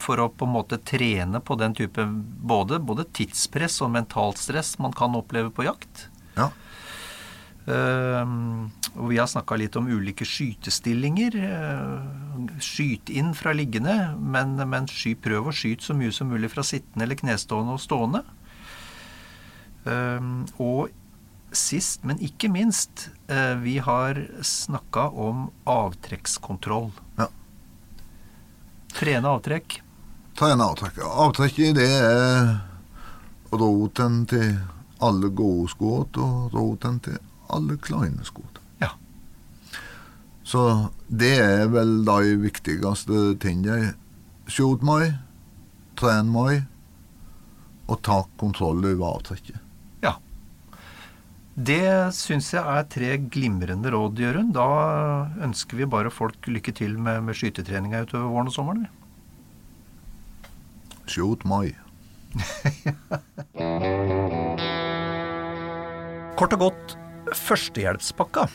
[0.00, 4.78] for å på en måte trene på den type både, både tidspress og mentalt stress
[4.80, 6.06] man kan oppleve på jakt.
[6.38, 6.48] Ja.
[7.68, 8.24] Uh,
[8.96, 11.36] og vi har snakka litt om ulike skytestillinger.
[12.64, 16.64] Skyt inn fra liggende, men, men sky, prøv å skyte så mye som mulig fra
[16.64, 18.22] sittende eller knestående og stående.
[20.56, 20.88] Og
[21.56, 23.08] sist, men ikke minst,
[23.62, 26.92] vi har snakka om avtrekkskontroll.
[27.16, 27.26] Ja.
[28.96, 29.80] Trene avtrekk.
[30.36, 31.00] Trene avtrekk.
[31.04, 32.54] Avtrekket det er
[33.56, 34.54] roten til
[35.00, 37.18] alle gode skudd og roten til
[37.52, 38.60] alle kleine skudd.
[38.82, 38.92] Ja.
[40.44, 40.62] Så
[41.08, 43.94] det er vel de viktigste tingene.
[44.46, 45.16] Skjut meg,
[45.98, 46.64] tren meg,
[47.86, 49.62] og ta kontroll over avtrekket.
[51.56, 54.52] Det syns jeg er tre glimrende råd, Jørund.
[54.52, 58.84] Da ønsker vi bare folk lykke til med, med skytetreninga utover våren og sommeren.
[61.08, 61.72] Shoot my.
[66.36, 66.92] Kort og godt
[67.32, 68.52] førstehjelpspakka.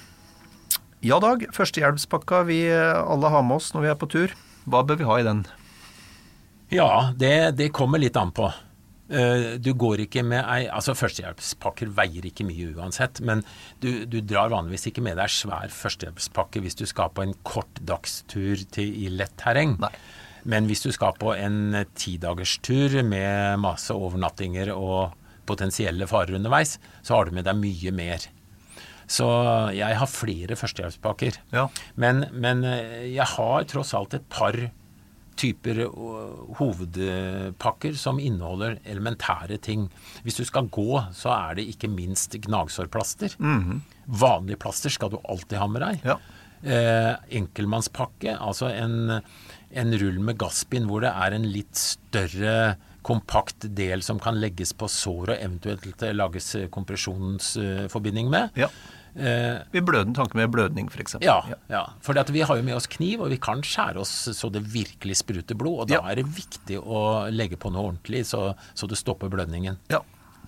[1.02, 1.50] Ja, Dag.
[1.58, 4.30] Førstehjelpspakka vi alle har med oss når vi er på tur.
[4.70, 5.42] Hva bør vi ha i den?
[6.70, 8.54] Ja, det, det kommer litt an på.
[9.12, 13.44] Du går ikke med ei Altså, førstehjelpspakker veier ikke mye uansett, men
[13.84, 17.82] du, du drar vanligvis ikke med deg svær førstehjelpspakke hvis du skal på en kort
[17.84, 19.76] dagstur til, i lett terreng.
[19.84, 19.92] Nei.
[20.48, 25.18] Men hvis du skal på en tidagerstur med masse overnattinger og
[25.50, 28.26] potensielle farer underveis, så har du med deg mye mer.
[29.12, 29.28] Så
[29.76, 31.42] jeg har flere førstehjelpspakker.
[31.52, 31.68] Ja.
[32.00, 34.56] Men, men jeg har tross alt et par
[35.40, 35.84] typer
[36.60, 39.88] hovedpakker som inneholder elementære ting.
[40.26, 43.36] Hvis du skal gå, så er det ikke minst gnagsårplaster.
[43.40, 43.80] Mm -hmm.
[44.06, 46.00] Vanlige plaster skal du alltid ha med deg.
[46.04, 46.18] Ja.
[46.64, 49.22] Eh, enkelmannspakke, altså en,
[49.72, 54.74] en rull med gassbind hvor det er en litt større kompakt del som kan legges
[54.74, 58.50] på sår og eventuelt lages kompresjonsforbinding med.
[58.56, 58.68] Ja.
[59.16, 61.18] Eh, Vi bløden tanke med blødning, f.eks.
[61.22, 61.82] ja, ja.
[62.02, 65.18] For vi har jo med oss kniv, og vi kan skjære oss så det virkelig
[65.20, 65.82] spruter blod.
[65.82, 66.02] Og da Ja.
[66.12, 69.78] er det viktig å legge på noe ordentlig, så, så du stopper blødningen.
[69.90, 70.00] Ja.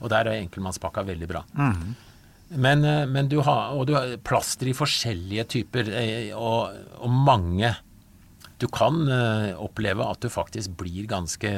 [0.01, 1.43] Og der er enkeltmannspakka veldig bra.
[2.53, 7.09] Men, eh, men du har, og du har plaster i forskjellige typer, eh, og, og
[7.09, 7.76] mange.
[8.59, 11.49] Du kan eh, oppleve at du faktisk blir ganske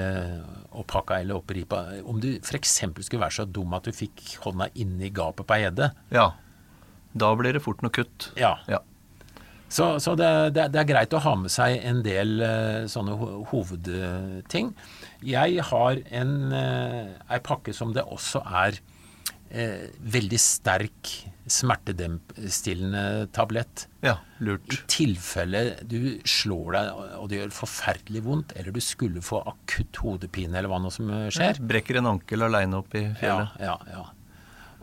[0.73, 1.83] opphakka eller oppripa.
[2.05, 2.79] Om du f.eks.
[3.05, 5.91] skulle være så dum at du fikk hånda inni gapet på ei gjedde.
[6.11, 6.31] ja.
[7.15, 8.29] Da blir det fort noe kutt.
[8.39, 8.57] Ja.
[8.67, 8.81] Ja.
[9.75, 13.15] Så, så det, det, det er greit å ha med seg en del eh, sånne
[13.51, 14.73] hovedting.
[15.25, 18.77] Jeg har en eh, ei pakke som det også er
[19.49, 23.87] eh, veldig sterk smertestillende tablett.
[24.05, 24.69] Ja, lurt.
[24.73, 26.85] I tilfelle du slår deg
[27.19, 31.09] og det gjør forferdelig vondt, eller du skulle få akutt hodepine eller hva nå som
[31.09, 31.31] skjer.
[31.35, 31.61] skjer.
[31.73, 33.59] Brekker en ankel aleine opp i fjellet.
[33.61, 34.05] Ja, ja, ja.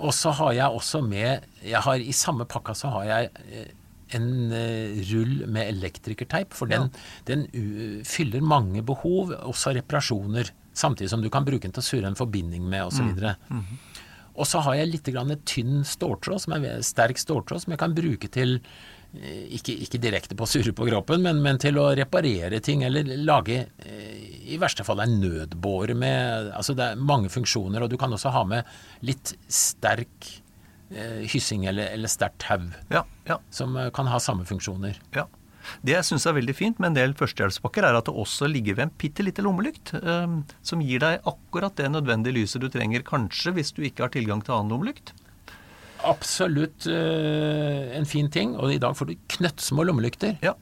[0.01, 3.70] Og så har jeg også med jeg har, I samme pakka så har jeg eh,
[4.16, 6.90] en eh, rull med elektrikerteip, for den,
[7.28, 10.53] den u, fyller mange behov, også reparasjoner.
[10.72, 13.12] Samtidig som du kan bruke den til å surre en forbinding med osv.
[13.53, 13.78] Mm.
[14.32, 17.97] Og så har jeg litt grann tynn ståltråd, som er sterk ståltråd, som jeg kan
[17.97, 18.59] bruke til
[19.12, 23.10] ikke, ikke direkte på å surre på kroppen, men, men til å reparere ting, eller
[23.20, 27.98] lage eh, i verste fall en nødbåre med Altså det er mange funksjoner, og du
[28.00, 28.72] kan også ha med
[29.04, 30.30] litt sterk
[30.90, 34.98] eh, hyssing eller, eller sterkt tau, Ja, ja, som eh, kan ha samme funksjoner.
[35.16, 35.28] ja.
[35.78, 38.74] Det jeg syns er veldig fint med en del førstehjelpspakker, er at det også ligger
[38.74, 43.04] ved en bitte liten lommelykt, eh, som gir deg akkurat det nødvendige lyset du trenger,
[43.06, 45.14] kanskje hvis du ikke har tilgang til annen lommelykt.
[46.09, 50.38] Absolutt uh, en fin ting, og i dag får du knøttsmå lommelykter.
[50.44, 50.55] Ja.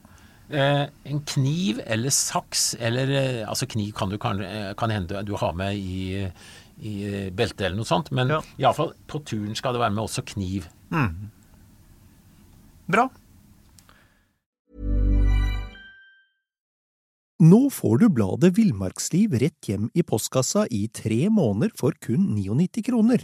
[0.51, 4.41] Uh, en kniv eller saks, eller uh, altså kniv kan du kan,
[4.77, 6.27] kan hende du har med i,
[6.81, 6.95] i
[7.31, 8.41] beltet eller noe sånt, men Ja.
[8.59, 10.67] iallfall på turen skal det være med også kniv.
[12.91, 13.07] Bra.
[17.41, 22.83] Nå får du bladet Villmarksliv rett hjem i postkassa i tre måneder for kun 99
[22.85, 23.23] kroner.